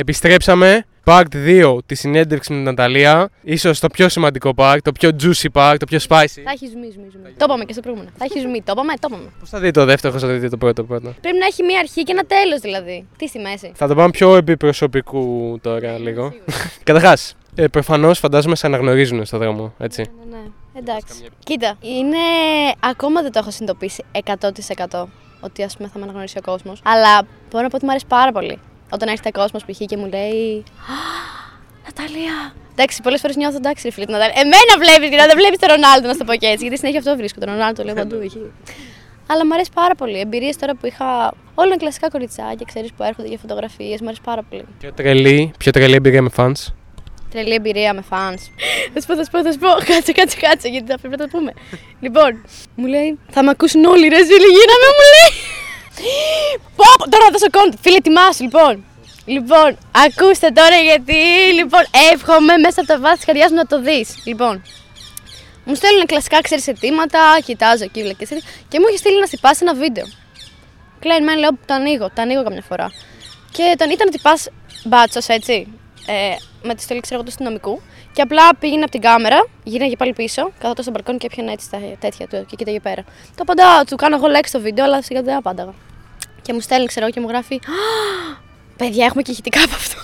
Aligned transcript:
Επιστρέψαμε. 0.00 0.84
Part 1.04 1.24
2 1.32 1.78
της 1.86 1.98
συνέντευξης 1.98 2.50
με 2.50 2.56
την 2.56 2.64
Ναταλία. 2.64 3.30
σω 3.58 3.70
το 3.80 3.88
πιο 3.88 4.08
σημαντικό 4.08 4.52
part, 4.56 4.78
το 4.82 4.92
πιο 4.92 5.10
juicy 5.22 5.46
part, 5.52 5.76
το 5.78 5.86
πιο 5.86 5.98
spicy. 6.08 6.40
Θα 6.44 6.50
έχει 6.52 6.66
ζουμί, 6.66 6.90
ζουμί, 6.92 7.08
ζουμί. 7.12 7.34
Το 7.36 7.44
είπαμε 7.44 7.64
και 7.64 7.72
στο 7.72 7.82
προηγούμενο. 7.82 8.10
Θα 8.18 8.24
έχει 8.24 8.40
ζουμί. 8.40 8.62
Το 8.62 8.72
είπαμε, 8.74 8.92
το 9.00 9.08
είπαμε. 9.10 9.30
Πώς 9.40 9.48
θα 9.48 9.58
δει 9.60 9.70
το 9.70 9.84
δεύτερο, 9.84 10.12
πώ 10.12 10.18
θα 10.18 10.26
δει 10.28 10.48
το 10.48 10.56
πρώτο 10.56 10.84
πρώτο. 10.84 11.14
Πρέπει 11.20 11.38
να 11.38 11.46
έχει 11.46 11.62
μία 11.62 11.78
αρχή 11.78 12.02
και 12.02 12.12
ένα 12.12 12.24
τέλος 12.24 12.60
δηλαδή. 12.60 13.06
Τι 13.16 13.26
στη 13.26 13.38
μέση. 13.38 13.72
Θα 13.74 13.86
το 13.86 13.94
πάμε 13.94 14.10
πιο 14.10 14.36
επιπροσωπικού 14.36 15.58
τώρα 15.62 15.98
λίγο. 15.98 16.34
Καταρχάς, 16.88 17.36
ε, 17.54 17.66
προφανώς 17.66 18.18
φαντάζομαι 18.18 18.56
σε 18.56 18.66
αναγνωρίζουν 18.66 19.24
στον 19.24 19.38
δρόμο, 19.38 19.74
έτσι. 19.78 20.02
Ναι, 20.30 20.36
ναι. 20.36 20.42
Εντάξει. 20.78 21.24
Κοίτα, 21.44 21.76
είναι. 21.80 22.18
Ακόμα 22.80 23.22
δεν 23.22 23.32
το 23.32 23.38
έχω 23.38 23.50
συνειδητοποιήσει 23.50 24.04
100% 24.88 25.04
ότι 25.40 25.62
ας 25.62 25.76
πούμε 25.76 25.88
θα 25.88 25.98
με 25.98 26.04
αναγνωρίσει 26.04 26.38
ο 26.38 26.42
κόσμος. 26.50 26.80
Αλλά 26.84 27.22
μπορώ 27.50 27.62
να 27.62 27.68
πω 27.68 27.76
ότι 27.76 27.84
μου 27.84 27.90
αρέσει 27.90 28.06
πάρα 28.06 28.32
πολύ. 28.32 28.58
Όταν 28.90 29.08
έρχεται 29.08 29.30
κόσμος 29.30 29.64
π.χ. 29.64 29.78
και 29.86 29.96
μου 29.96 30.06
λέει. 30.06 30.64
Ναταλία! 31.84 32.54
Εντάξει, 32.72 33.02
πολλές 33.02 33.20
φορές 33.20 33.36
νιώθω 33.36 33.56
εντάξει, 33.56 33.82
ρε 33.84 33.92
φίλε 33.92 34.04
την 34.04 34.14
Ναταλία. 34.14 34.34
Εμένα 34.36 34.74
βλέπεις, 34.78 35.08
δηλαδή 35.08 35.28
δεν 35.28 35.36
βλέπεις 35.36 35.58
τον 35.58 35.68
Ρονάλντο, 35.68 36.06
να 36.08 36.16
το 36.16 36.24
πω 36.24 36.34
και 36.34 36.46
έτσι. 36.46 36.62
Γιατί 36.64 36.76
συνέχεια 36.78 36.98
αυτό 36.98 37.16
βρίσκω. 37.16 37.40
Τον 37.40 37.48
Ρονάλντο 37.52 37.82
λέω 37.84 37.94
παντού. 37.94 38.16
Αλλά 39.30 39.46
μου 39.46 39.54
αρέσει 39.54 39.70
πάρα 39.74 39.94
πολύ. 39.94 40.18
Εμπειρίες 40.20 40.56
τώρα 40.56 40.74
που 40.74 40.86
είχα. 40.86 41.34
Όλα 41.54 41.66
είναι 41.66 41.76
κλασικά 41.76 42.08
κοριτσάκια, 42.10 42.66
ξέρεις 42.66 42.90
που 42.96 43.02
έρχονται 43.02 43.28
για 43.28 43.38
φωτογραφίες. 43.38 44.00
Μου 44.00 44.06
αρέσει 44.06 44.20
πάρα 44.24 44.42
πολύ. 44.42 44.64
Πιο 44.78 44.92
τρελή, 44.92 45.52
πιο 45.58 45.70
τρελή 45.72 45.94
εμπειρία 45.94 46.22
με 46.22 46.30
fans. 46.36 46.60
Τρελή 47.30 47.54
εμπειρία 47.54 47.94
με 47.94 48.02
fans. 48.10 48.42
Θα 48.92 49.00
σου 49.00 49.06
πω, 49.06 49.14
θα 49.16 49.24
σου 49.24 49.30
πω, 49.30 49.42
θα 49.42 49.52
σου 49.52 49.58
πω. 49.58 49.68
Κάτσε, 49.84 50.12
κάτσε, 50.12 50.36
κάτσε, 50.40 50.68
γιατί 50.68 50.90
θα 50.90 50.98
πρέπει 50.98 51.16
να 51.18 51.28
το 51.28 51.38
πούμε. 51.38 51.52
λοιπόν, 52.00 52.44
μου 52.74 52.86
λέει, 52.86 53.18
θα 53.30 53.42
με 53.42 53.50
ακούσουν 53.50 53.84
όλοι, 53.84 54.08
ρε, 54.08 54.24
ζήλι, 54.24 54.48
γίναμε, 54.56 54.88
μου 54.96 55.04
λέει. 55.14 55.57
Πω, 56.76 57.08
τώρα 57.10 57.24
θα 57.24 57.30
δώσω 57.32 57.50
κόντ. 57.50 57.72
Φίλε, 57.80 57.96
ετοιμάσου, 57.96 58.42
λοιπόν. 58.42 58.84
Λοιπόν, 59.24 59.78
ακούστε 60.04 60.48
τώρα 60.50 60.76
γιατί, 60.76 61.20
λοιπόν, 61.54 61.82
εύχομαι 62.12 62.56
μέσα 62.56 62.80
από 62.80 62.88
τα 62.92 62.98
βάθη 62.98 63.16
της 63.16 63.24
καρδιάς 63.24 63.50
μου 63.50 63.56
να 63.56 63.66
το 63.66 63.80
δεις. 63.80 64.08
Λοιπόν, 64.24 64.62
μου 65.64 65.74
στέλνουν 65.74 66.06
κλασικά, 66.06 66.40
ξέρεις 66.40 66.66
αιτήματα, 66.66 67.38
κοιτάζω 67.44 67.84
εκεί, 67.84 68.02
βλέπει 68.02 68.26
και 68.68 68.78
μου 68.80 68.86
έχει 68.88 68.98
στείλει 68.98 69.20
να 69.20 69.26
τυπάσει 69.26 69.58
ένα 69.62 69.74
βίντεο. 69.74 70.04
Κλαίν, 71.00 71.24
μεν 71.24 71.38
λέω, 71.38 71.50
το 71.50 71.74
ανοίγω, 71.74 72.06
το 72.14 72.22
ανοίγω 72.22 72.42
καμιά 72.42 72.62
φορά. 72.68 72.92
Και 73.52 73.74
τον 73.78 73.90
ήταν 73.90 74.10
τυπάς 74.10 74.48
μπάτσος, 74.84 75.26
έτσι, 75.26 75.66
ε, 76.06 76.34
με 76.62 76.74
τη 76.74 76.82
στολή 76.82 77.00
ξέρω 77.00 77.20
του 77.20 77.28
αστυνομικού. 77.28 77.80
Και 78.12 78.22
απλά 78.22 78.54
πήγαινε 78.54 78.82
από 78.82 78.90
την 78.90 79.00
κάμερα, 79.00 79.46
γίναγε 79.64 79.96
πάλι 79.96 80.12
πίσω, 80.12 80.50
καθόταν 80.58 80.82
στο 80.84 80.92
μπαλκόνι 80.92 81.18
και 81.18 81.26
έπιανε 81.30 81.52
έτσι 81.52 81.70
τα 81.70 81.78
τέτοια 81.98 82.26
του 82.26 82.46
και 82.46 82.56
κοίταγε 82.56 82.80
πέρα. 82.80 83.02
Το 83.36 83.42
απαντάω, 83.42 83.84
του 83.84 83.96
κάνω 83.96 84.16
εγώ 84.16 84.26
λέξη 84.26 84.50
στο 84.50 84.60
βίντεο, 84.60 84.84
αλλά 84.84 85.02
σιγά 85.02 85.22
δεν 85.22 85.36
απάνταγα. 85.36 85.74
Και 86.48 86.54
μου 86.54 86.60
στέλνει, 86.60 86.86
ξέρω 86.86 87.10
και 87.10 87.20
μου 87.20 87.28
γράφει. 87.28 87.60
Παιδιά, 88.76 89.04
έχουμε 89.04 89.22
και 89.22 89.30
ηχητικά 89.30 89.62
από 89.62 89.74
αυτό. 89.74 90.00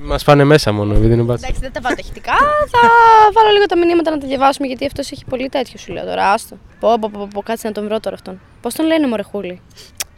Μας 0.00 0.24
πάνε 0.24 0.44
μέσα 0.44 0.72
μόνο, 0.72 0.94
επειδή 0.94 1.12
είναι 1.12 1.22
μπάτσα. 1.22 1.46
Εντάξει, 1.46 1.60
δεν 1.62 1.72
τα 1.72 1.80
βάλω 1.80 1.96
ηχητικά. 1.98 2.32
θα 2.70 2.88
βάλω 3.32 3.50
λίγο 3.52 3.66
τα 3.66 3.78
μηνύματα 3.78 4.10
να 4.10 4.18
τα 4.18 4.26
διαβάσουμε 4.26 4.66
γιατί 4.66 4.86
αυτός 4.86 5.10
έχει 5.10 5.24
πολύ 5.24 5.48
τέτοιο 5.48 5.78
σου 5.78 5.92
λέω 5.92 6.04
τώρα. 6.04 6.32
Άστο. 6.32 6.56
Πω, 6.80 6.98
πω, 7.00 7.10
πω, 7.12 7.28
πω, 7.34 7.42
κάτσε 7.42 7.66
να 7.66 7.72
τον 7.72 7.84
βρω 7.84 8.00
τώρα 8.00 8.14
αυτόν. 8.14 8.40
Πώς 8.60 8.74
τον 8.74 8.86
λένε, 8.86 9.06
Μωρεχούλη. 9.08 9.60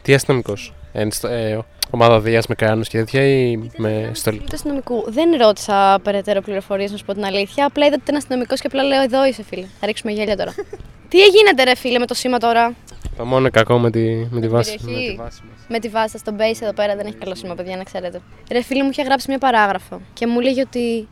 Τι 0.01 0.13
αστυνομικός; 0.13 0.73
Ε, 0.93 1.57
ομάδα 1.89 2.19
Δίας 2.19 2.47
με 2.47 2.55
κράνο 2.55 2.83
και 2.83 2.97
τέτοια 2.97 3.25
ή 3.25 3.69
με 3.77 4.11
στολή; 4.13 4.37
Του 4.37 4.45
αστυνομικού. 4.53 5.03
Δεν 5.07 5.37
ρώτησα 5.37 5.99
περαιτέρω 6.03 6.41
πληροφορίες, 6.41 6.91
να 6.91 6.97
σου 6.97 7.05
πω 7.05 7.13
την 7.13 7.25
αλήθεια. 7.25 7.65
Απλά 7.65 7.85
είδα 7.85 7.93
ότι 7.93 8.03
ήταν 8.03 8.15
αστυνομικός 8.15 8.59
και 8.59 8.67
απλά 8.67 8.83
λέω: 8.83 9.01
Εδώ 9.01 9.25
είσαι, 9.25 9.43
φίλε. 9.43 9.65
Θα 9.79 9.85
ρίξουμε 9.85 10.11
γέλια 10.11 10.37
τώρα. 10.37 10.53
Τι 11.09 11.17
γίνεται, 11.17 11.63
ρε 11.63 11.75
φίλε, 11.75 11.99
με 11.99 12.05
το 12.05 12.13
σήμα 12.13 12.37
τώρα; 12.37 12.73
Το 13.17 13.25
μόνο 13.25 13.49
κακό 13.49 13.79
με 13.79 13.91
τη, 13.91 14.27
με 14.29 14.41
τη 14.41 14.47
βάση. 14.47 14.77
Με 14.81 14.91
τη 14.91 15.15
βάση, 15.15 15.41
με 15.67 15.79
τη 15.79 15.89
βάση 15.89 16.17
στο 16.17 16.35
base 16.37 16.61
εδώ 16.61 16.73
πέρα 16.73 16.95
δεν 16.95 17.05
έχει 17.05 17.15
καλό 17.15 17.35
σήμα, 17.35 17.55
παιδιά, 17.55 17.77
να 17.77 17.83
ξέρετε. 17.83 18.21
Ρε 18.51 18.61
φίλε 18.61 18.83
μου 18.83 18.89
είχε 18.89 19.01
γράψει 19.01 19.25
μια 19.29 19.37
παράγραφο 19.37 20.01
και 20.13 20.27
μου 20.27 20.39
λέγει 20.39 20.61
ότι 20.61 21.07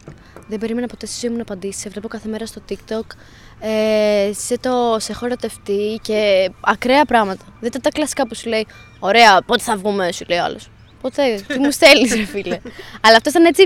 δεν 0.47 0.59
περίμενα 0.59 0.87
ποτέ 0.87 1.05
στη 1.05 1.19
ζωή 1.19 1.29
μου 1.29 1.35
να 1.35 1.41
απαντήσεις. 1.41 1.81
Σε 1.81 1.89
βλέπω 1.89 2.07
κάθε 2.07 2.29
μέρα 2.29 2.45
στο 2.45 2.61
TikTok. 2.69 3.07
Ε, 3.59 4.31
σε, 4.33 4.57
το, 4.59 4.95
σε 4.99 5.13
χωροτευτεί 5.13 5.99
και 6.01 6.49
ακραία 6.61 7.05
πράγματα. 7.05 7.43
Δεν 7.59 7.69
ήταν 7.69 7.81
τα 7.81 7.89
κλασικά 7.89 8.27
που 8.27 8.35
σου 8.35 8.49
λέει: 8.49 8.67
Ωραία, 8.99 9.41
πότε 9.41 9.63
θα 9.63 9.77
βγούμε, 9.77 10.11
σου 10.11 10.25
λέει 10.27 10.37
άλλος. 10.37 10.69
Ποτέ. 11.01 11.43
Τι 11.47 11.59
μου 11.59 11.71
στέλνεις, 11.71 12.15
ρε 12.15 12.25
φίλε. 12.25 12.59
Αλλά 13.01 13.15
αυτό 13.15 13.29
ήταν 13.29 13.45
έτσι. 13.45 13.65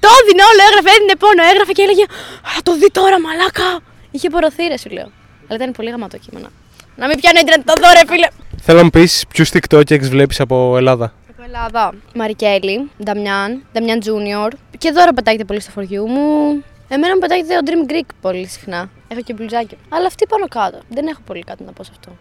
Το 0.00 0.08
έδινε 0.22 0.42
όλο, 0.50 0.60
έγραφε, 0.68 0.96
έδινε 0.96 1.16
πόνο, 1.18 1.42
έγραφε 1.52 1.72
και 1.72 1.82
έλεγε 1.82 2.04
Θα 2.42 2.62
το 2.62 2.76
δει 2.76 2.90
τώρα, 2.90 3.20
μαλάκα. 3.20 3.80
Είχε 4.10 4.30
πορωθεί, 4.30 4.66
ρε, 4.66 4.76
σου 4.78 4.90
λέω. 4.90 5.10
Αλλά 5.48 5.56
ήταν 5.60 5.72
πολύ 5.72 5.90
γαμάτο 5.90 6.18
κείμενο. 6.18 6.48
Να 6.96 7.06
μην 7.06 7.20
πιάνω 7.20 7.38
ίντερνετ 7.38 7.66
το 7.66 7.72
δω, 7.80 7.92
ρε 7.92 8.12
φίλε. 8.12 8.26
Θέλω 8.60 8.78
να 8.78 8.84
μου 8.84 8.90
πεις 8.90 9.24
ποιους 9.28 9.50
TikTok 9.52 10.00
βλέπεις 10.00 10.40
από 10.40 10.76
Ελλάδα. 10.76 11.12
Από 11.30 11.42
Ελλάδα. 11.42 11.92
Μαρικέλη, 12.14 12.90
Νταμιάν, 13.04 13.64
Νταμιάν 13.72 14.00
Junior. 14.04 14.52
Και 14.78 14.92
τώρα 14.92 15.12
πετάγεται 15.12 15.44
πολύ 15.44 15.60
στο 15.60 15.70
φοριού 15.70 16.06
μου. 16.08 16.62
Εμένα 16.88 17.14
μου 17.14 17.20
πετάγεται 17.20 17.56
ο 17.56 17.60
Dream 17.64 17.92
Greek 17.92 18.08
πολύ 18.20 18.46
συχνά. 18.46 18.90
Έχω 19.08 19.20
και 19.20 19.32
μπλουζάκι. 19.32 19.76
Αλλά 19.88 20.06
αυτή 20.06 20.26
πάνω 20.26 20.46
κάτω. 20.48 20.78
Δεν 20.88 21.06
έχω 21.06 21.20
πολύ 21.26 21.42
κάτι 21.42 21.62
να 21.64 21.72
πω 21.72 21.82
σε 21.84 21.90
αυτό. 21.92 22.16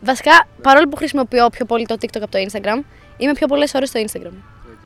Βασικά, 0.00 0.46
παρόλο 0.62 0.88
που 0.88 0.96
χρησιμοποιώ 0.96 1.48
πιο 1.48 1.64
πολύ 1.64 1.86
το 1.86 1.96
TikTok 2.00 2.20
από 2.22 2.30
το 2.30 2.38
Instagram, 2.38 2.84
είμαι 3.16 3.32
πιο 3.32 3.46
πολλές 3.46 3.74
ώρες 3.74 3.88
στο 3.88 4.00
Instagram. 4.06 4.32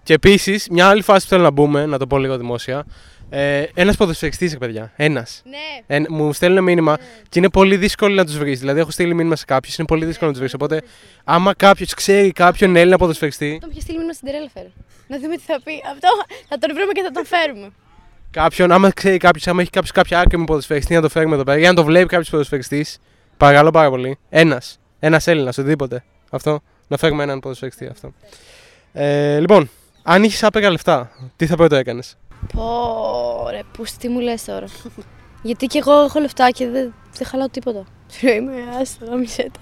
Και 0.02 0.14
επίσης, 0.14 0.68
μια 0.70 0.88
άλλη 0.88 1.02
φάση 1.02 1.22
που 1.22 1.30
θέλω 1.30 1.42
να 1.42 1.50
μπούμε, 1.50 1.86
να 1.86 1.98
το 1.98 2.06
πω 2.06 2.18
λίγο 2.18 2.36
δημόσια. 2.36 2.84
Ε, 3.30 3.64
ένας 3.74 3.96
ποδοσφαιριστής, 3.96 4.58
παιδιά. 4.58 4.92
Ένας. 4.96 5.42
Ναι. 5.44 5.96
Ε, 5.96 6.02
μου 6.08 6.32
στέλνουν 6.32 6.64
μήνυμα 6.64 6.90
ναι. 6.90 7.06
και 7.28 7.38
είναι 7.38 7.48
πολύ 7.48 7.76
δύσκολο 7.76 8.14
να 8.14 8.24
τους 8.24 8.38
βρεις. 8.38 8.58
Δηλαδή, 8.58 8.80
έχω 8.80 8.90
στείλει 8.90 9.14
μήνυμα 9.14 9.36
σε 9.36 9.44
κάποιους, 9.44 9.78
είναι 9.78 9.86
πολύ 9.86 10.04
δύσκολο 10.04 10.30
να 10.30 10.36
τους 10.36 10.40
βρεις. 10.40 10.54
Οπότε, 10.54 10.82
άμα 11.24 11.54
κάποιος 11.54 11.94
ξέρει 11.94 12.32
κάποιον 12.32 12.76
Έλληνα 12.76 12.96
ποδοσφαιριστή. 12.98 13.58
Τον 13.60 13.70
είχε 13.70 13.80
στείλει 13.80 13.96
μήνυμα 13.96 14.14
στην 14.14 14.26
Τερέλα, 14.26 14.48
φέρε. 14.54 14.68
Να 15.06 15.18
δούμε 15.18 15.36
τι 15.36 15.42
θα 15.46 15.60
πει. 15.64 15.72
Αυτό 15.92 16.08
θα 16.48 16.58
τον 16.58 16.74
βρούμε 16.74 16.92
και 16.92 17.02
θα 17.02 17.10
τον 17.10 17.26
φέρουμε. 17.26 17.70
Κάποιον, 18.30 18.72
άμα 18.72 18.90
ξέρει 18.90 19.16
κάποιος, 19.16 19.46
άμα 19.46 19.60
έχει 19.60 19.70
κάποιος 19.70 19.92
κάποια 19.92 20.20
άκρη 20.20 20.38
με 20.38 20.44
ποδοσφαιριστή, 20.44 20.94
να 20.94 21.00
το 21.00 21.08
φέρουμε 21.08 21.34
εδώ 21.34 21.44
πέρα. 21.44 21.58
Για 21.58 21.68
να 21.68 21.74
το 21.74 21.84
βλέπει 21.84 22.06
κάποιος 22.06 22.30
ποδοσφαιριστής. 22.30 22.98
Παρακαλώ 23.36 23.70
πάρα 23.70 23.90
πολύ. 23.90 24.18
Ένας. 24.28 24.78
Ένας 24.98 25.26
Έλληνας, 25.26 25.58
οτιδήποτε. 25.58 26.04
Αυτό. 26.30 26.60
Να 26.88 26.96
φέρουμε 26.96 27.22
έναν 27.22 27.40
ποδοσφαιριστή 27.40 27.86
αυτό. 27.86 28.12
Ε, 28.92 29.38
λοιπόν, 29.38 29.70
αν 30.02 30.22
είχες 30.22 30.42
άπειρα 30.42 30.70
λεφτά, 30.70 31.10
τι 31.36 31.46
θα 31.46 31.56
πρώτο 31.56 31.76
έκανες; 31.76 32.16
Πω, 32.54 33.48
ρε, 33.50 33.60
που 33.72 33.84
τι 33.98 34.08
μου 34.08 34.20
λες 34.20 34.44
τώρα. 34.44 34.66
Γιατί 35.42 35.66
και 35.66 35.78
εγώ 35.78 36.00
έχω 36.00 36.20
λεφτά 36.20 36.50
και 36.50 36.68
δεν, 36.68 36.94
δεν 37.16 37.26
χαλάω 37.26 37.48
τίποτα. 37.48 37.84
Είμαι 38.20 38.52
άστο, 38.80 39.16
μισέτα. 39.16 39.60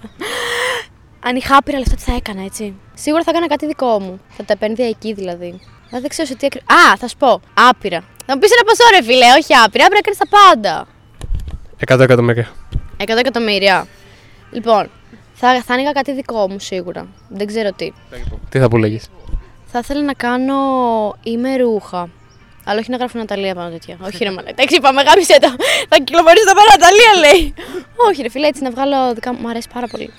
Αν 1.19 1.35
είχα 1.35 1.57
άπειρα 1.57 1.77
λεφτά, 1.77 1.95
τι 1.95 2.01
θα 2.01 2.15
έκανα, 2.15 2.43
έτσι. 2.43 2.73
Σίγουρα 2.93 3.23
θα 3.23 3.31
έκανα 3.31 3.47
κάτι 3.47 3.65
δικό 3.65 3.99
μου. 3.99 4.19
Θα 4.29 4.43
τα 4.43 4.53
επένδυα 4.53 4.87
εκεί 4.87 5.13
δηλαδή. 5.13 5.59
δεν 5.89 6.07
ξέρω 6.07 6.27
σε 6.27 6.35
τι 6.35 6.45
ακριβώ. 6.45 6.65
Α, 6.73 6.97
θα 6.97 7.07
σου 7.07 7.17
πω. 7.17 7.41
Άπειρα. 7.53 8.03
Θα 8.25 8.33
μου 8.33 8.39
πεις 8.39 8.51
ένα 8.51 8.63
ποσό, 8.63 8.89
ρε 8.95 9.03
φίλε, 9.03 9.25
όχι 9.39 9.53
άπειρα. 9.65 9.85
Άπειρα 9.85 10.01
κάνει 10.01 10.17
τα 10.17 10.27
πάντα. 10.27 10.87
100 11.87 11.99
εκατομμύρια. 11.99 12.49
100 12.97 13.07
εκατομμύρια. 13.17 13.87
Λοιπόν, 14.51 14.89
θα, 15.33 15.61
θα 15.61 15.73
άνοιγα 15.73 15.91
κάτι 15.91 16.13
δικό 16.13 16.49
μου 16.49 16.59
σίγουρα. 16.59 17.07
Δεν 17.29 17.47
ξέρω 17.47 17.71
τι. 17.71 17.93
Τι 18.49 18.59
θα 18.59 18.67
που 18.67 18.77
λέγεις. 18.77 19.09
Θα 19.65 19.79
ήθελα 19.79 20.01
να 20.01 20.13
κάνω 20.13 20.55
ημερούχα. 21.23 22.09
Αλλά 22.69 22.79
όχι 22.79 22.89
να 22.91 22.97
γράφω 22.97 23.17
Ναταλία 23.17 23.55
πάνω 23.55 23.69
τέτοια. 23.69 23.95
όχι 24.07 24.23
ρε 24.23 24.29
μαλάκα. 24.29 24.49
Εντάξει, 24.49 24.75
είπαμε, 24.75 25.01
γάμισε 25.01 25.37
το. 25.41 25.49
Θα 25.89 25.97
κυκλοφορήσει 26.03 26.45
το 26.45 26.53
πέρα 26.57 26.69
Ναταλία, 26.75 27.11
λέει. 27.25 27.53
όχι, 28.07 28.21
ρε 28.21 28.29
φίλε, 28.29 28.47
έτσι 28.47 28.61
να 28.63 28.71
βγάλω 28.75 29.13
δικά 29.13 29.33
μου. 29.33 29.39
Μ' 29.41 29.47
αρέσει 29.47 29.67
πάρα 29.73 29.87
πολύ. 29.87 30.09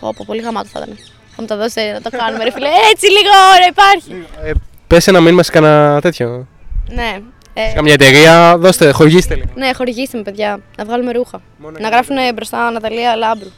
Πω, 0.00 0.12
πω, 0.16 0.22
πολύ 0.26 0.40
γαμάτο 0.40 0.68
θα 0.72 0.78
ήταν. 0.82 0.96
Θα 1.34 1.38
μου 1.42 1.46
τα 1.46 1.56
δώσετε 1.56 1.92
να 1.92 2.00
το 2.00 2.10
κάνουμε, 2.16 2.44
ρε 2.44 2.52
φίλε. 2.52 2.68
Έτσι 2.92 3.06
λίγο 3.06 3.32
ώρα 3.54 3.66
υπάρχει. 3.74 4.26
Ε, 4.44 4.52
Πες 4.86 5.06
ένα 5.06 5.20
μήνυμα 5.20 5.42
σε 5.42 5.50
κανένα 5.50 6.00
τέτοιο. 6.00 6.46
Ναι. 6.90 7.18
Ε, 7.54 7.68
σε 7.68 7.74
καμιά 7.74 7.92
εταιρεία, 7.92 8.56
δώστε, 8.58 8.90
χορηγήστε 8.90 9.34
λίγο. 9.34 9.48
Ναι, 9.54 9.70
χορηγήστε 9.76 10.16
με, 10.16 10.22
παιδιά. 10.22 10.60
Να 10.78 10.84
βγάλουμε 10.84 11.12
ρούχα. 11.12 11.40
Μόνο 11.58 11.76
να 11.80 11.88
γράφουν 11.88 12.16
μπροστά 12.34 12.70
Ναταλία 12.70 13.16
Λάμπρου. 13.16 13.48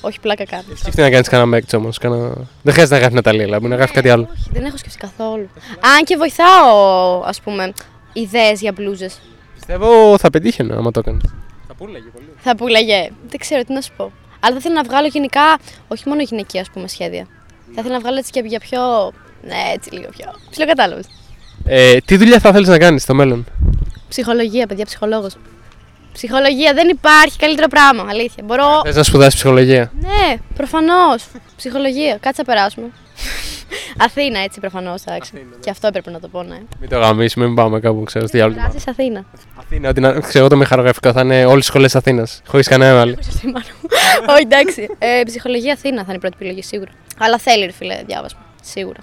Όχι 0.00 0.20
πλάκα 0.20 0.44
κάνει. 0.44 0.64
Σκέφτε 0.74 1.02
να 1.02 1.10
κάνεις 1.10 1.28
κανένα 1.28 1.48
μέκτ 1.48 1.74
όμως. 1.74 1.98
Κανα... 1.98 2.16
Δεν 2.62 2.72
χρειάζεται 2.72 2.94
να 2.94 3.00
γράφει 3.00 3.14
Ναταλία 3.14 3.46
Λάμπρου, 3.46 3.68
να 3.68 3.76
γράφει 3.76 3.92
κάτι 3.92 4.08
άλλο. 4.10 4.28
Όχι, 4.32 4.48
δεν 4.52 4.64
έχω 4.64 4.76
σκεφτεί 4.76 4.98
καθόλου. 4.98 5.48
Αν 5.96 6.04
και 6.04 6.16
βοηθάω, 6.16 7.22
ας 7.24 7.40
πούμε, 7.40 7.72
ιδέες 8.20 8.60
για 8.60 8.72
μπλούζες. 8.72 9.20
Πιστεύω 9.54 10.18
θα 10.18 10.30
πετύχαινε 10.30 10.74
άμα 10.74 10.90
το 10.90 10.98
έκανε. 10.98 11.20
Θα 11.68 11.74
πούλαγε 11.74 12.08
πολύ. 12.12 12.26
Θα 12.38 12.56
πούλαγε. 12.56 13.10
Δεν 13.28 13.38
ξέρω 13.38 13.62
τι 13.64 13.72
να 13.72 13.80
σου 13.80 13.92
πω. 13.96 14.12
Αλλά 14.40 14.52
θα 14.52 14.58
ήθελα 14.58 14.74
να 14.74 14.82
βγάλω 14.82 15.06
γενικά, 15.06 15.58
όχι 15.88 16.08
μόνο 16.08 16.22
γυναικεία 16.22 16.60
ας 16.60 16.70
πούμε, 16.70 16.88
σχέδια. 16.88 17.26
Θα 17.74 17.80
ήθελα 17.80 17.94
να 17.94 18.00
βγάλω 18.00 18.18
έτσι 18.18 18.30
και 18.30 18.42
για 18.44 18.60
πιο. 18.60 18.80
Ναι, 19.42 19.72
έτσι 19.74 19.90
λίγο 19.94 20.08
πιο. 20.16 20.32
Ψιλοκατάλαβε. 20.50 21.02
Ε, 21.64 21.96
τι 21.98 22.16
δουλειά 22.16 22.38
θα 22.38 22.52
θέλεις 22.52 22.68
να 22.68 22.78
κάνεις 22.78 23.02
στο 23.02 23.14
μέλλον, 23.14 23.46
Ψυχολογία, 24.08 24.66
παιδιά, 24.66 24.84
ψυχολόγος. 24.84 25.36
Ψυχολογία 26.12 26.74
δεν 26.74 26.88
υπάρχει 26.88 27.38
καλύτερο 27.38 27.68
πράγμα, 27.68 28.06
αλήθεια. 28.08 28.44
Μπορώ. 28.44 28.80
Θες 28.84 28.96
να 28.96 29.02
σπουδάσεις 29.02 29.34
ψυχολογία; 29.34 29.92
Ναι, 30.00 30.36
προφανώς. 30.54 31.26
Ψυχολογία, 31.56 32.18
κάτσε 32.20 32.42
να 32.46 32.52
περάσουμε. 32.54 32.86
Αθήνα, 33.96 34.38
έτσι 34.38 34.60
προφανώς. 34.60 35.02
Και 35.60 35.70
αυτό 35.70 35.86
έπρεπε 35.86 36.10
να 36.10 36.20
το 36.20 36.28
πω, 36.28 36.42
ναι. 36.42 36.58
Μην 36.80 36.88
το 36.88 36.98
γαμίσουμε, 36.98 37.46
μην 37.46 37.54
πάμε 37.54 37.80
κάπου, 37.80 38.02
ξέρω 38.02 38.24
τι 38.24 38.40
άλλο. 38.40 38.54
Περάσει 38.54 38.84
Αθήνα. 38.88 39.24
Αθήνα, 39.56 39.88
ότι 39.88 40.00
να, 40.00 40.20
ξέρω 40.20 40.48
το 40.48 40.56
μηχανογραφικό 40.56 41.12
θα 41.12 41.20
είναι 41.20 41.44
όλες 41.44 41.64
τι 41.64 41.70
σχολές 41.70 41.96
Αθήνας. 41.96 42.42
Χωρίς 42.46 42.68
κανένα 42.68 43.00
άλλο. 43.00 43.14
Όχι, 44.28 44.42
εντάξει. 44.42 44.88
Ε, 44.98 45.22
ψυχολογία 45.24 45.72
Αθήνα 45.72 45.96
θα 45.96 46.04
είναι 46.06 46.16
η 46.16 46.18
πρώτη 46.18 46.36
επιλογή, 46.40 46.62
σίγουρα. 46.62 46.90
Αλλά 47.18 47.38
θέλει, 47.38 47.64
ρε 47.64 47.72
φίλε, 47.72 48.02
διάβασμα. 48.06 48.40
Σίγουρα. 48.62 48.98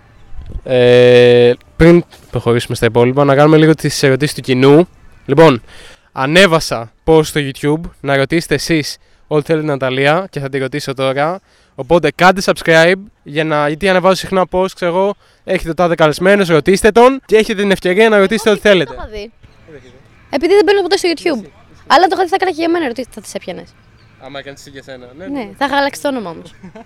Ε, 0.64 1.54
πριν 1.76 2.04
προχωρήσουμε 2.32 2.76
στα 2.76 2.86
υπόλοιπα, 2.86 3.24
να 3.24 3.36
κάνουμε 3.36 3.58
λίγο 3.58 3.76
τις 3.76 4.04
ερωτήσεις 4.04 4.36
του 4.36 4.42
κοινού. 4.42 4.88
Λοιπόν, 5.26 5.62
ανέβασα 6.12 6.92
post 7.06 7.26
στο 7.26 7.42
YouTube 7.44 7.90
να 8.02 8.16
ρωτήσετε 8.18 8.54
εσείς 8.54 8.98
ό,τι 9.36 9.46
θέλετε 9.46 9.66
την 9.66 9.74
Ναταλία 9.74 10.28
και 10.30 10.40
θα 10.40 10.50
τη 10.50 10.58
ρωτήσω 10.58 10.94
τώρα. 10.94 11.40
Οπότε 11.76 12.12
κάντε 12.16 12.42
subscribe 12.46 12.94
για 13.24 13.44
να, 13.44 13.68
γιατί 13.68 13.90
ανεβάζω 13.90 14.16
συχνά 14.16 14.46
post, 14.52 14.72
ξέρω 14.76 14.92
εγώ, 14.96 15.16
έχετε 15.44 15.68
το 15.68 15.74
τάδε 15.74 15.96
καλεσμένο, 15.96 16.46
ρωτήστε 16.48 16.92
τον 16.92 17.22
και 17.26 17.36
έχετε 17.36 17.62
την 17.62 17.72
ευκαιρία 17.72 18.10
να 18.10 18.18
ρωτήσετε 18.18 18.50
ό,τι 18.50 18.62
Το 18.62 18.70
θέλετε. 18.70 18.94
είχα 18.94 19.08
δει. 19.08 19.32
Επειδή 20.30 20.54
δεν 20.54 20.64
μπαίνω 20.66 20.82
ποτέ 20.82 20.98
στο 20.98 21.10
YouTube. 21.16 21.48
Αλλά 21.88 22.06
το 22.08 22.12
είχα 22.14 22.24
δει, 22.24 22.30
θα 22.30 22.36
έκανα 22.36 22.52
και 22.52 22.58
για 22.60 22.70
μένα 22.70 22.86
ερωτήσει, 22.86 23.08
θα 23.12 23.22
τις 23.22 23.34
έπιανες. 23.34 23.74
Άμα 24.22 24.40
έκανες 24.40 24.68
για 24.72 24.84
σένα, 24.84 25.08
Ναι, 25.32 25.50
θα 25.58 25.66
είχα 25.66 25.78
αλλάξει 25.78 26.02
το 26.02 26.08
όνομα 26.08 26.30
όμως. 26.30 26.54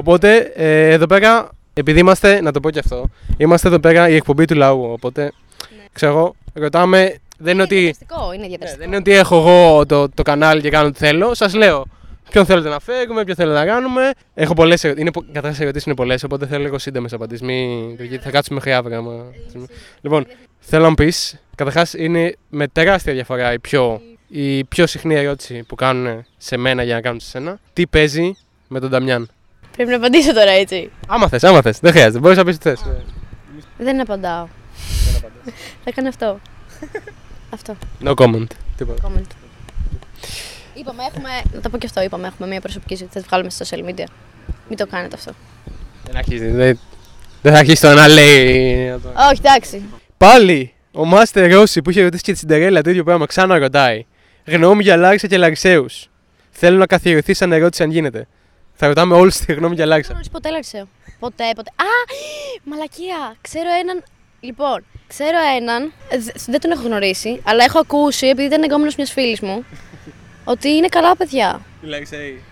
Οπότε 0.00 0.36
ε, 0.54 0.90
εδώ 0.90 1.06
πέρα, 1.06 1.48
επειδή 1.72 2.00
είμαστε, 2.00 2.40
να 2.40 2.52
το 2.52 2.60
πω 2.60 2.70
και 2.70 2.78
αυτό, 2.78 3.08
είμαστε 3.36 3.68
εδώ 3.68 3.78
πέρα 3.78 4.08
η 4.08 4.14
εκπομπή 4.14 4.44
του 4.44 4.54
λαού. 4.54 4.82
Οπότε, 4.92 5.32
ξέρω 5.92 6.12
εγώ, 6.12 6.34
ρωτάμε, 6.52 7.14
δεν 7.38 7.52
είναι 7.54 7.62
ότι. 7.62 7.74
Διαδραστικό, 7.74 8.32
είναι 8.32 8.42
Ναι, 8.42 8.48
διαδραστικό. 8.48 8.78
δεν 8.80 8.88
είναι 8.88 8.96
ότι 8.96 9.12
έχω 9.12 9.36
εγώ 9.36 9.86
το, 9.86 10.08
το 10.08 10.22
κανάλι 10.22 10.60
και 10.60 10.70
κάνω 10.70 10.86
ό,τι 10.86 10.98
θέλω. 10.98 11.34
Σας 11.34 11.54
λέω 11.54 11.86
ποιον 12.30 12.44
θέλετε 12.46 12.68
να 12.68 12.80
φέρουμε, 12.80 13.24
ποιο 13.24 13.34
θέλετε 13.34 13.58
να 13.58 13.64
κάνουμε. 13.66 14.10
Έχω 14.34 14.54
πολλές 14.54 14.84
ερωτήσει. 14.84 15.10
Καταρχά, 15.32 15.56
οι 15.60 15.62
ερωτήσεις 15.62 15.86
είναι 15.86 15.94
πολλές, 15.94 16.22
οπότε 16.22 16.46
θέλω 16.46 16.62
λίγο 16.62 16.78
σύντομες 16.78 17.12
απαντήσεις. 17.12 17.46
Μην... 17.46 17.90
Γιατί 17.94 18.24
θα 18.24 18.30
κάτσουμε 18.30 18.54
μέχρι 18.58 18.72
αύριο. 18.72 18.98
άμα- 18.98 19.24
Λοιπόν, 20.00 20.26
θέλω 20.60 20.82
να 20.82 20.88
μου 20.88 20.94
πεις, 20.94 21.40
καταρχάς 21.54 21.94
είναι 21.94 22.36
με 22.48 22.68
τεράστια 22.68 23.12
διαφορά 23.12 23.52
η 23.52 23.58
πιο, 23.58 24.00
η 24.28 24.64
πιο 24.64 24.86
συχνή 24.86 25.14
ερώτηση 25.14 25.62
που 25.62 25.74
κάνουν 25.74 26.24
σε 26.36 26.56
μένα 26.56 26.82
για 26.82 26.94
να 26.94 27.00
κάνουν 27.00 27.20
σε 27.20 27.28
σένα. 27.28 27.58
Τι 27.72 27.86
παίζει 27.86 28.36
με 28.68 28.80
τον 28.80 28.90
Νταμιάν; 28.90 29.28
Πρέπει 29.76 29.90
να 29.90 29.96
απαντήσω 29.96 30.34
τώρα 30.34 30.50
έτσι. 30.50 30.90
Άμα 31.06 31.28
θες, 31.28 31.44
άμα 31.44 31.60
θες. 31.62 31.78
Δεν 31.78 31.92
χρειάζεται. 31.92 32.18
Μπορείς 32.18 32.36
να 32.36 32.44
πεις 32.44 32.58
τι 32.58 32.62
θες. 32.68 32.84
Δεν 33.78 34.00
απαντάω. 34.00 34.46
Θα 35.84 35.90
κάνω 35.94 36.08
αυτό. 36.08 36.40
Αυτό. 37.50 37.76
No 38.04 38.14
comment. 38.14 38.46
Τίποτα. 38.76 39.02
Comment. 39.08 39.26
Είπαμε, 40.74 41.02
έχουμε. 41.08 41.28
Να 41.52 41.60
το 41.60 41.68
πω 41.68 41.78
και 41.78 41.86
αυτό. 41.86 42.02
Είπαμε, 42.02 42.26
έχουμε 42.26 42.48
μια 42.48 42.60
προσωπική 42.60 42.96
ζωή. 42.96 43.08
Θα 43.12 43.20
τη 43.20 43.26
βγάλουμε 43.28 43.50
στα 43.50 43.64
social 43.64 43.78
media. 43.88 44.04
Μην 44.68 44.76
το 44.78 44.86
κάνετε 44.86 45.14
αυτό. 45.16 45.32
Δεν 46.04 46.16
αρχίζει. 46.16 46.46
Δεν, 46.50 46.78
δεν 47.42 47.52
θα 47.52 47.58
αρχίσει 47.58 47.80
το 47.82 47.92
να 47.94 48.08
λέει. 48.08 48.86
να 48.88 49.00
το- 49.00 49.08
Όχι, 49.30 49.40
εντάξει. 49.44 49.82
Πάλι 50.16 50.74
ο 50.92 51.04
Μάστερ 51.04 51.52
Ρώση 51.52 51.82
που 51.82 51.90
είχε 51.90 52.02
ρωτήσει 52.02 52.22
και 52.22 52.32
τη 52.32 52.38
Σιντερέλα 52.38 52.82
το 52.82 52.90
ίδιο 52.90 53.04
πράγμα 53.04 53.26
ξανά 53.26 53.58
ρωτάει. 53.58 54.06
Γνώμη 54.44 54.82
για 54.82 54.96
Λάρισα 54.96 55.26
και 55.26 55.38
Λαρισαίους. 55.38 56.08
Θέλω 56.50 56.76
να 56.78 56.86
καθιερωθεί 56.86 57.34
σαν 57.34 57.52
ερώτηση 57.52 57.82
αν 57.82 57.90
γίνεται. 57.90 58.26
Θα 58.74 58.86
ρωτάμε 58.86 59.14
όλους 59.14 59.36
τη 59.36 59.52
γνώμη 59.52 59.74
για 59.74 59.82
Δεν 59.84 59.88
Λάρισα. 59.92 60.08
γνωρίζει 60.08 60.30
ποτέ 60.30 60.50
Λαρισαίο. 60.50 60.88
Ποτέ, 61.18 61.44
ποτέ. 61.56 61.70
Α! 61.76 61.84
Μαλακία! 62.64 63.36
Ξέρω 63.40 63.68
έναν. 63.80 64.02
Λοιπόν, 64.40 64.84
ξέρω 65.06 65.36
έναν. 65.56 65.92
ε, 66.08 66.18
δε- 66.18 66.32
Δεν 66.46 66.60
τον 66.60 66.70
έχω 66.70 66.82
γνωρίσει, 66.82 67.40
αλλά 67.44 67.64
έχω 67.64 67.78
ακούσει, 67.78 68.26
επειδή 68.26 68.46
ήταν 68.46 68.62
εγκόμενος 68.62 68.94
μιας 68.96 69.12
φίλης 69.12 69.40
μου, 69.40 69.64
ότι 70.44 70.68
είναι 70.68 70.88
καλά 70.88 71.16
παιδιά. 71.16 71.60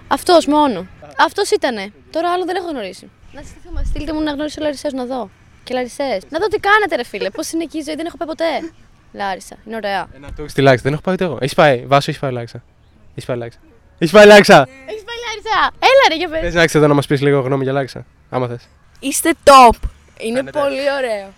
Αυτός 0.09 0.47
μόνο. 0.47 0.87
Αυτός 1.19 1.51
ήτανε. 1.51 1.93
Τώρα 2.11 2.33
άλλο 2.33 2.45
δεν 2.45 2.57
έχω 2.57 2.69
γνωρίσει. 2.71 3.11
Να 3.33 3.41
συστηθούμε. 3.43 3.83
Στείλτε 3.85 4.13
μου 4.13 4.21
να 4.23 4.31
γνωρίσω 4.31 4.61
Λαρισαίου 4.61 4.91
να 4.95 5.05
δω. 5.05 5.31
Και 5.65 5.75
Λαρισαίε. 5.75 6.19
Να 6.29 6.39
δω 6.39 6.47
τι 6.47 6.59
κάνετε, 6.59 6.97
ρε 6.97 7.05
φίλε. 7.05 7.31
Πώς 7.31 7.51
είναι 7.53 7.63
εκεί 7.63 7.79
η 7.79 7.83
ζωή, 7.83 7.95
δεν 7.95 8.07
έχω 8.07 8.17
πάει 8.17 8.29
ποτέ. 8.29 8.73
Λάρισα. 9.13 9.57
Είναι 9.67 9.77
ωραία. 9.77 10.09
Ένα 10.17 10.29
τουρ 10.37 10.49
στη 10.49 10.61
Λάρισα. 10.61 10.83
Δεν 10.83 10.93
έχω 10.93 11.03
πάει 11.03 11.15
ούτε 11.15 11.25
εγώ. 11.25 11.39
Έχεις 11.41 11.55
πάει. 11.55 11.85
Βάσο, 11.87 12.05
έχεις 12.11 12.21
πάει 12.21 12.33
Λάρισα. 12.33 12.63
Έχεις 13.11 13.25
πάει 13.25 13.37
Λάρισα. 13.37 13.59
Έχεις 13.99 14.13
πάει 14.15 14.27
Λάρισα. 14.27 14.69
Έχεις 14.87 15.03
πάει 15.05 15.17
Λάρισα. 15.27 15.73
Έλα, 15.79 16.05
ρε, 16.09 16.15
για 16.17 16.29
πες. 16.29 16.41
Θε 16.53 16.59
να 16.59 16.67
ξέρει 16.67 16.79
εδώ 16.79 16.87
να 16.87 16.95
μας 16.95 17.07
πεις 17.07 17.21
λίγο 17.21 17.41
γνώμη 17.41 17.63
για 17.65 17.73
Λάρισα. 17.73 18.07
Άμα 18.31 18.47
θες. 18.49 18.69
Είστε 19.01 19.35
top. 19.45 19.77
Είναι 20.19 20.37
Φαίνεται. 20.37 20.59
πολύ 20.61 20.83
ωραίο. 20.99 21.33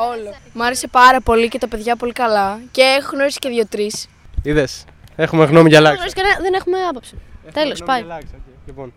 Όλο. 0.00 0.34
Μ' 0.52 0.62
άρεσε 0.62 0.88
πάρα 0.88 1.20
πολύ 1.20 1.48
και 1.48 1.58
τα 1.58 1.68
παιδιά 1.68 1.96
πολύ 1.96 2.12
καλά. 2.12 2.60
Και 2.70 2.82
έχω 3.00 3.10
γνωρίσει 3.14 3.38
και 3.38 3.48
δύο-τρεις. 3.48 4.06
Είδες. 4.42 4.84
Έχουμε 5.16 5.44
γνώμη 5.44 5.68
για 5.68 5.80
Δεν 5.80 5.86
Λάρισα. 5.86 6.02
γνωρίζεις 6.02 6.22
κανένα, 6.22 6.40
δεν 6.40 6.54
έχουμε 6.54 6.78
άποψη. 6.88 7.14
Τέλος, 7.52 7.82
πάει. 7.84 8.04
Λοιπόν. 8.66 8.92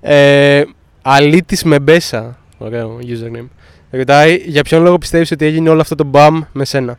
Ε, 0.00 0.62
Αλήτης 1.02 1.64
με 1.64 1.80
μπέσα. 1.80 2.38
Ωραίο 2.58 2.98
username. 3.02 3.48
Ρωτάει 3.90 4.34
για 4.46 4.62
ποιον 4.62 4.82
λόγο 4.82 4.98
πιστεύεις 4.98 5.30
ότι 5.30 5.44
έγινε 5.44 5.70
όλο 5.70 5.80
αυτό 5.80 5.94
το 5.94 6.04
μπαμ 6.04 6.40
με 6.52 6.64
σένα; 6.64 6.98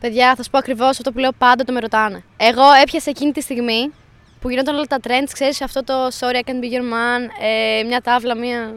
Παιδιά, 0.00 0.34
θα 0.36 0.42
σου 0.42 0.50
πω 0.50 0.58
ακριβώς 0.58 0.88
αυτό 0.90 1.12
που 1.12 1.18
λέω 1.18 1.30
πάντα 1.38 1.64
το 1.64 1.72
με 1.72 1.80
ρωτάνε. 1.80 2.22
Εγώ 2.36 2.62
έπιασα 2.82 3.10
εκείνη 3.10 3.32
τη 3.32 3.40
στιγμή 3.40 3.92
που 4.40 4.50
γινόταν 4.50 4.74
όλα 4.74 4.84
τα 4.84 4.98
trends, 5.02 5.30
ξέρεις 5.32 5.60
αυτό 5.62 5.84
το 5.84 5.94
sorry 6.06 6.34
I 6.46 6.48
can't 6.48 6.62
be 6.64 6.74
your 6.74 6.82
man, 6.92 7.20
ε, 7.80 7.82
μια 7.82 8.00
τάβλα, 8.00 8.36
μια. 8.36 8.74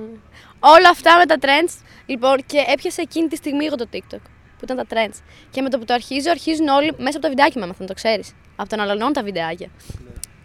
Όλα 0.59 0.89
αυτά 0.89 1.17
με 1.17 1.25
τα 1.25 1.35
trends. 1.41 1.73
Λοιπόν, 2.05 2.37
και 2.45 2.63
έπιασα 2.73 3.01
εκείνη 3.01 3.27
τη 3.27 3.35
στιγμή 3.35 3.65
εγώ 3.65 3.75
το 3.75 3.87
TikTok 3.93 4.21
που 4.57 4.63
ήταν 4.63 4.77
τα 4.77 4.85
trends. 4.89 5.19
Και 5.51 5.61
με 5.61 5.69
το 5.69 5.77
που 5.77 5.85
το 5.85 5.93
αρχίζω, 5.93 6.29
αρχίζουν 6.29 6.67
όλοι 6.67 6.93
μέσα 6.97 7.17
από 7.17 7.21
τα 7.21 7.29
βιντεάκια 7.29 7.59
με 7.59 7.65
έμαθαν, 7.65 7.87
το 7.87 7.93
ξέρεις. 7.93 8.33
Από 8.55 8.69
τον 8.69 8.79
αλλανών 8.79 9.13
τα 9.13 9.23
βιντεάκια. 9.23 9.67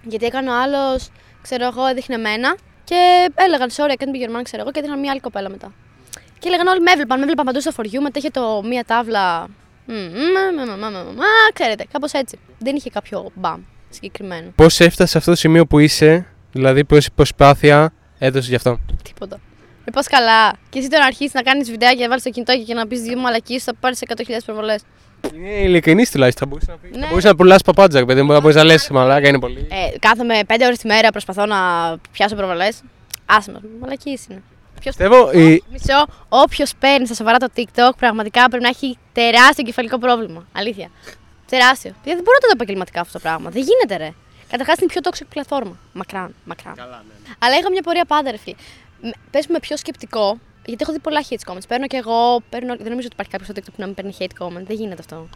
Γιατί 0.02 0.26
έκανε 0.26 0.50
ο 0.50 0.60
άλλος, 0.60 1.10
ξέρω 1.42 1.64
εγώ, 1.64 1.86
έδειχνε 1.86 2.14
εμένα 2.14 2.56
και 2.84 3.30
έλεγαν 3.34 3.70
sorry 3.70 3.90
I 3.90 4.02
can't 4.02 4.14
be 4.14 4.28
your 4.28 4.36
man, 4.38 4.42
ξέρω 4.42 4.62
εγώ, 4.62 4.70
και 4.70 4.78
έδειχναν 4.78 5.00
μια 5.00 5.10
άλλη 5.10 5.20
κοπέλα 5.20 5.48
μετά. 5.48 5.72
Και 6.38 6.48
έλεγαν 6.48 6.66
όλοι 6.66 6.80
με 6.80 6.90
έβλεπαν, 6.90 7.16
με 7.16 7.22
έβλεπαν 7.22 7.46
παντού 7.46 7.60
στο 7.60 7.70
φοριού, 7.70 8.02
μετά 8.02 8.18
είχε 8.18 8.30
το 8.30 8.62
μία 8.64 8.84
τάβλα. 8.84 9.48
μμ, 9.86 9.94
μ, 9.94 9.98
μ, 10.56 10.68
μ, 10.68 10.78
μ, 10.78 10.92
μ, 10.92 11.14
μ, 11.14 11.20
Ξέρετε, 11.52 11.84
κάπως 11.92 12.12
έτσι. 12.12 12.38
Δεν 12.58 12.76
είχε 12.76 12.90
κάποιο 12.90 13.30
μπαμ 13.34 13.60
συγκεκριμένο. 13.88 14.52
Πώς 14.54 14.80
έφτασε 14.80 15.10
σε 15.10 15.18
αυτό 15.18 15.30
το 15.30 15.36
σημείο 15.36 15.66
που 15.66 15.78
είσαι, 15.78 16.26
δηλαδή 16.52 16.84
πόση 16.84 17.12
προσπάθεια 17.14 17.92
έδωσες 18.18 18.48
γι' 18.48 18.54
αυτό; 18.54 18.80
Τίποτα. 19.02 19.40
Ε, 19.84 19.90
πώ 19.90 20.00
καλά. 20.02 20.52
Και 20.70 20.78
εσύ 20.78 20.88
τώρα 20.88 21.04
αρχίσει 21.04 21.30
να 21.34 21.42
κάνεις 21.42 21.70
βιντεάκια, 21.70 22.02
να 22.02 22.08
βάλεις 22.08 22.22
το 22.22 22.30
κινητό 22.30 22.64
και 22.66 22.74
να 22.74 22.86
πεις 22.86 23.00
δύο 23.00 23.18
μαλακίες, 23.18 23.64
θα 23.64 23.74
πάρεις 23.74 24.02
100.000 24.08 24.24
προβολές. 24.44 24.82
Είναι 25.34 25.50
ειλικρινής 25.50 26.10
τουλάχιστον. 26.10 26.48
Θα 26.48 26.54
μπορούσε 26.54 26.70
να, 26.70 26.76
πει. 26.76 26.96
Ναι. 26.96 27.02
θα 27.02 27.08
μπορούσε 27.08 27.28
να 27.28 27.36
πουλάς 27.36 27.62
παπάντζακ, 27.62 28.04
παιδί 28.04 28.22
μου. 28.22 28.32
Θα 28.32 28.40
μπορείς 28.40 28.56
να 28.56 28.64
λες 28.64 28.90
μαλάκα, 28.90 29.28
είναι 29.28 29.38
πολύ. 29.38 29.68
Ε, 29.70 29.98
κάθομαι 29.98 30.40
5 30.46 30.54
ώρες 30.64 30.78
τη 30.78 30.86
μέρα, 30.86 31.10
προσπαθώ 31.10 31.46
να 31.46 31.56
πιάσω 32.12 32.34
προβολές. 32.34 32.82
Άσε 33.26 33.52
μα, 33.52 33.60
μαλακίες 33.80 34.26
είναι. 34.30 34.42
Ποιος... 34.80 34.96
Πιστεύω 34.96 35.30
η, 35.32 35.62
Μισό, 35.70 36.06
όποιος 36.28 36.72
παίρνει 36.78 37.06
στα 37.06 37.14
σοβαρά 37.14 37.38
το 37.38 37.46
TikTok 37.56 37.90
πραγματικά 37.96 38.48
πρέπει 38.48 38.62
να 38.62 38.68
έχει 38.68 38.98
τεράστιο 39.12 39.64
κεφαλικό 39.64 39.98
πρόβλημα. 39.98 40.46
Αλήθεια. 40.52 40.90
Τεράστιο. 41.46 41.90
Γιατί 41.90 42.14
δεν 42.18 42.24
μπορώ 42.24 42.36
να 42.36 42.40
το 42.40 42.46
δω 42.46 42.52
επαγγελματικά 42.52 43.00
αυτό 43.00 43.12
το 43.12 43.18
πράγμα. 43.18 43.50
Δεν 43.50 43.62
γίνεται, 43.62 44.04
ρε. 44.04 44.12
Καταρχάς 44.50 44.76
είναι 44.78 44.88
η 44.90 44.92
πιο 44.92 45.10
toxic 45.10 45.26
πλατφόρμα. 45.34 45.76
Μακράν, 45.92 46.34
μακράν. 46.44 46.74
Αλλά 47.38 47.54
είχα 47.58 47.70
μια 47.70 47.82
πορεία 47.82 48.04
πάντα, 48.04 48.30
ρε 48.30 48.36
φίλε. 48.36 48.56
Πες 49.30 49.46
με 49.46 49.58
πιο 49.58 49.76
σκεπτικό, 49.76 50.38
γιατί 50.64 50.82
έχω 50.82 50.92
δει 50.92 50.98
πολλά 50.98 51.20
hate 51.28 51.52
comments. 51.52 51.66
Παίρνω 51.68 51.86
και 51.86 51.96
εγώ, 51.96 52.40
παίρνω, 52.50 52.76
δεν 52.76 52.88
νομίζω 52.88 53.06
ότι 53.06 53.12
υπάρχει 53.12 53.32
κάποιος 53.32 53.48
στο 53.48 53.60
TikTok 53.60 53.72
που 53.74 53.80
να 53.80 53.86
μην 53.86 53.94
παίρνει 53.94 54.12
hate 54.18 54.44
comment. 54.44 54.64
Δεν 54.66 54.76
γίνεται 54.76 55.00
αυτό. 55.00 55.28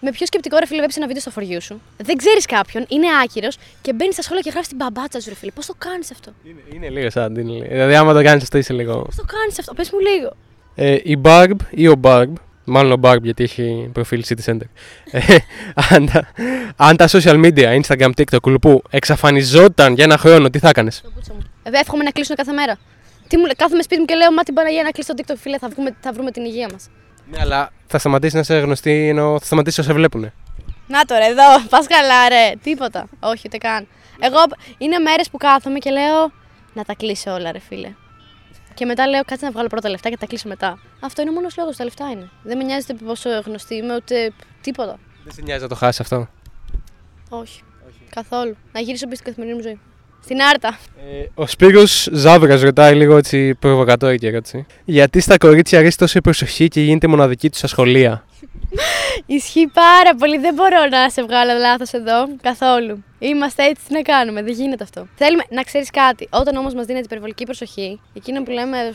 Με 0.00 0.10
πιο 0.10 0.26
σκεπτικό, 0.26 0.58
ρε 0.58 0.66
φίλε, 0.66 0.78
βλέπει 0.78 0.94
ένα 0.96 1.06
βίντεο 1.06 1.20
στο 1.22 1.30
φοριού 1.30 1.62
σου. 1.62 1.80
Δεν 1.96 2.16
ξέρεις 2.16 2.46
κάποιον, 2.46 2.84
είναι 2.88 3.06
άκυρος 3.24 3.56
και 3.82 3.92
μπαίνεις 3.92 4.14
στα 4.14 4.22
σχόλια 4.22 4.42
και 4.42 4.50
γράφεις 4.50 4.68
την 4.68 4.76
μπαμπάτσα 4.76 5.20
σου, 5.20 5.28
ρε 5.28 5.34
φίλε. 5.34 5.50
Πώς 5.50 5.66
το 5.66 5.74
κάνεις 5.78 6.10
αυτό; 6.10 6.32
είναι, 6.44 6.60
είναι 6.74 6.88
λίγο 6.88 7.10
σαν. 7.10 7.34
Είναι, 7.36 7.52
λίγο- 7.52 7.66
δηλαδή, 7.68 7.94
άμα 7.94 8.12
το 8.12 8.22
κάνεις 8.22 8.42
αυτό, 8.42 8.58
είσαι 8.58 8.72
λίγο. 8.72 9.02
Πώς 9.02 9.14
το 9.14 9.24
κάνεις 9.26 9.58
αυτό; 9.58 9.74
Πες 9.74 9.90
μου 9.92 9.98
λίγο. 9.98 10.32
Ε, 10.74 10.98
η 11.02 11.20
Barb 11.24 11.56
ή 11.70 11.88
ο 11.88 12.00
Barb, 12.02 12.32
μάλλον 12.64 12.92
ο 12.92 13.00
Barb 13.02 13.22
γιατί 13.22 13.42
έχει 13.42 13.90
προφίλ 13.92 14.24
City 14.28 14.52
Center. 14.52 14.66
Ε, 15.10 15.20
αν, 15.74 16.10
τα, 16.12 16.32
αν 16.76 16.96
τα 16.96 17.08
social 17.08 17.44
media, 17.44 17.80
Instagram, 17.80 18.10
TikTok, 18.16 18.40
κουλουπού, 18.42 18.82
εξαφανιζόταν 18.90 19.94
για 19.94 20.04
ένα 20.04 20.18
χρόνο, 20.18 20.50
τι 20.50 20.58
θα 20.58 20.68
έκανες; 20.68 21.02
Το 21.70 21.76
πούτσα 21.76 21.76
μου. 21.76 21.76
Ε, 21.76 21.80
εύχομαι 21.80 22.02
να 22.02 22.10
κλείσουν 22.10 22.36
κάθε 22.36 22.52
μέρα. 22.52 22.78
Τι 23.28 23.36
μου 23.36 23.44
λέει, 23.44 23.54
κάθομαι 23.56 23.82
σπίτι 23.82 24.00
μου 24.00 24.06
και 24.06 24.14
λέω 24.14 24.32
Μα 24.32 24.42
την 24.42 24.54
Παναγία 24.54 24.82
να 24.82 24.90
κλείσει 24.90 25.14
το 25.14 25.22
TikTok, 25.22 25.36
φίλε, 25.36 25.58
θα, 25.58 25.68
βγούμε, 25.68 25.96
θα 26.00 26.12
βρούμε 26.12 26.30
την 26.30 26.44
υγεία 26.44 26.68
μας. 26.72 26.88
Ναι, 27.30 27.38
αλλά 27.40 27.70
θα 27.86 27.98
σταματήσει 27.98 28.34
να 28.34 28.40
είσαι 28.40 28.58
γνωστή, 28.58 29.08
ενώ 29.08 29.38
θα 29.38 29.44
σταματήσει 29.44 29.80
όσο 29.80 29.88
σε 29.88 29.94
βλέπουν. 29.94 30.32
Να 30.86 31.04
το 31.04 31.14
ρε, 31.14 31.26
εδώ, 31.26 31.42
πας 31.72 31.86
καλά, 31.86 32.28
ρε. 32.28 32.52
Τίποτα. 32.62 33.08
Όχι, 33.20 33.42
ούτε 33.46 33.58
καν. 33.58 33.86
Εγώ 34.20 34.38
είναι 34.78 34.98
μέρες 34.98 35.30
που 35.30 35.36
κάθομαι 35.36 35.78
και 35.78 35.90
λέω 35.90 36.32
Να 36.74 36.84
τα 36.84 36.94
κλείσω 36.94 37.32
όλα, 37.32 37.52
ρε 37.52 37.58
φίλε. 37.58 37.94
Και 38.74 38.84
μετά 38.84 39.06
λέω 39.06 39.22
κάτσε 39.24 39.44
να 39.44 39.50
βγάλω 39.50 39.68
πρώτα 39.68 39.88
λεφτά 39.88 40.08
και 40.08 40.16
τα 40.16 40.26
κλείσω 40.26 40.48
μετά. 40.48 40.78
Αυτό 41.00 41.20
είναι 41.22 41.30
ο 41.30 41.34
μόνος 41.34 41.56
λόγος, 41.56 41.76
τα 41.76 41.84
λεφτά 41.84 42.10
είναι. 42.10 42.30
Δεν 42.42 42.56
με 42.56 42.64
νοιάζει 42.64 42.86
ούτε 42.90 43.04
πόσο 43.04 43.30
γνωστή 43.44 43.74
είμαι, 43.74 43.94
ούτε 43.94 44.32
τίποτα. 44.60 44.98
Δεν 45.24 45.32
σε 45.32 45.40
νοιάζει 45.42 45.62
να 45.62 45.68
το 45.68 45.74
χάσεις 45.74 46.00
αυτό; 46.00 46.28
Όχι. 47.28 47.62
Καθόλου. 48.10 48.56
Να 48.72 48.80
γυρίσω 48.80 49.04
πίσω 49.04 49.20
στην 49.20 49.26
καθημερινή 49.26 49.56
μου 49.56 49.62
ζωή. 49.62 49.80
Στην 50.24 50.42
Άρτα. 50.42 50.78
Ε, 50.96 51.26
ο 51.34 51.46
Σπύρος 51.46 52.08
Ζάβρας 52.12 52.62
ρωτάει 52.62 52.94
λίγο 52.94 53.16
έτσι 53.16 53.54
προβοκατόρικη 53.54 54.26
ερώτηση. 54.26 54.66
Γιατί 54.84 55.20
στα 55.20 55.36
κορίτσια 55.36 55.78
αρέσει 55.78 55.96
τόσο 55.96 56.18
η 56.18 56.20
προσοχή 56.20 56.68
και 56.68 56.80
γίνεται 56.80 57.06
μοναδική 57.06 57.50
τους 57.50 57.58
στα 57.58 57.66
σχολεία. 57.66 58.24
Ισχύει 59.26 59.66
πάρα 59.66 60.14
πολύ. 60.18 60.38
Δεν 60.38 60.54
μπορώ 60.54 60.86
να 60.90 61.10
σε 61.10 61.22
βγάλω 61.22 61.58
λάθος 61.58 61.92
εδώ 61.92 62.28
καθόλου. 62.42 63.04
Είμαστε 63.18 63.64
έτσι, 63.64 63.82
τι 63.86 63.92
να 63.92 64.02
κάνουμε. 64.02 64.42
Δεν 64.42 64.52
γίνεται 64.52 64.84
αυτό. 64.84 65.06
Θέλουμε 65.14 65.42
να 65.48 65.62
ξέρεις 65.62 65.90
κάτι. 65.90 66.28
Όταν 66.30 66.56
όμως 66.56 66.74
μας 66.74 66.86
δίνεται 66.86 67.04
υπερβολική 67.04 67.44
προσοχή, 67.44 68.00
εκείνο 68.14 68.42
που 68.42 68.50
λέμε. 68.50 68.94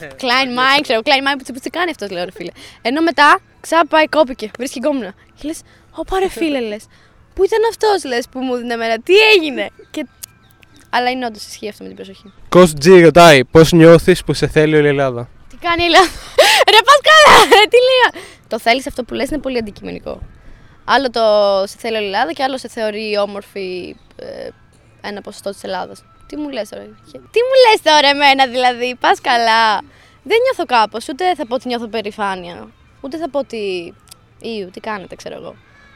Klein 0.00 0.48
mind, 0.58 0.80
ξέρω. 0.82 1.00
Klein 1.04 1.38
mind, 1.38 1.40
που 1.54 1.60
τι 1.60 1.70
κάνει 1.70 1.90
αυτός, 1.90 2.10
λέω 2.10 2.24
ρε 2.24 2.30
φίλε. 2.32 2.50
Ενώ 2.82 3.02
μετά 3.02 3.38
ξάπα 3.60 3.86
πάει, 3.88 4.06
κόπηκε, 4.06 4.50
βρίσκει 4.58 4.78
γκόμενα. 4.78 5.14
Και 5.34 5.46
λες, 5.46 5.60
Ω 5.94 6.04
πάρε 6.04 6.28
φίλε, 6.28 6.60
λες. 6.60 6.84
Πού 7.34 7.44
ήταν 7.44 7.58
αυτός, 7.70 8.04
λες, 8.04 8.28
που 8.30 8.38
μου 8.38 8.56
δίνει 8.56 8.72
εμένα, 8.72 8.98
τι 8.98 9.14
έγινε; 9.34 9.68
Και... 9.90 10.06
Αλλά 10.90 11.10
είναι 11.10 11.26
όντως 11.26 11.46
ισχύει 11.46 11.68
αυτό 11.68 11.82
με 11.82 11.88
την 11.88 11.96
προσοχή. 11.96 12.32
Κος 12.48 12.72
G 12.84 13.00
ρωτάει 13.02 13.44
πώς 13.44 13.72
νιώθεις 13.72 14.24
που 14.24 14.32
σε 14.32 14.46
θέλει 14.46 14.76
όλη 14.76 14.84
η 14.84 14.88
Ελλάδα; 14.88 15.28
Τι 15.48 15.56
κάνει 15.56 15.82
η 15.82 15.84
Ελλάδα; 15.84 16.10
Ρε 16.72 16.78
πας 16.84 16.98
καλά, 17.10 17.44
ρε 17.44 17.68
τι 17.68 17.76
λέει. 17.76 18.22
Το 18.48 18.58
θέλεις 18.58 18.86
αυτό 18.86 19.04
που 19.04 19.14
λες 19.14 19.30
είναι 19.30 19.40
πολύ 19.40 19.58
αντικειμενικό. 19.58 20.20
Άλλο 20.84 21.10
το 21.10 21.20
σε 21.66 21.76
θέλει 21.78 21.96
όλη 21.96 22.04
η 22.04 22.06
Ελλάδα 22.06 22.32
και 22.32 22.42
άλλο 22.42 22.58
σε 22.58 22.68
θεωρεί 22.68 23.18
όμορφη 23.18 23.96
ε, 24.16 24.48
ένα 25.00 25.20
ποσοστό 25.20 25.50
της 25.50 25.62
Ελλάδας. 25.62 26.04
Τι 26.26 26.36
μου 26.36 26.48
λες 26.48 26.68
τώρα. 26.68 26.82
Τι 27.04 27.40
μου 27.46 27.54
λες 27.70 27.82
τώρα 27.82 28.08
εμένα 28.08 28.46
δηλαδή, 28.46 28.96
πας 29.00 29.20
καλά. 29.20 29.76
Δεν 30.22 30.38
νιώθω 30.42 30.64
κάπως, 30.64 31.08
ούτε 31.08 31.34
θα 31.34 31.46
πω 31.46 31.54
ότι 31.54 31.68
νιώθω 31.68 31.86
περηφάνεια. 31.86 32.68
Ούτε 33.00 33.16
θα 33.16 33.30
πω 33.30 33.38
ότι. 33.38 33.94
Ιου, 34.40 34.70
τι 34.70 34.80
κάνετε, 34.80 35.14
ξέρω 35.14 35.34
εγώ. 35.34 35.54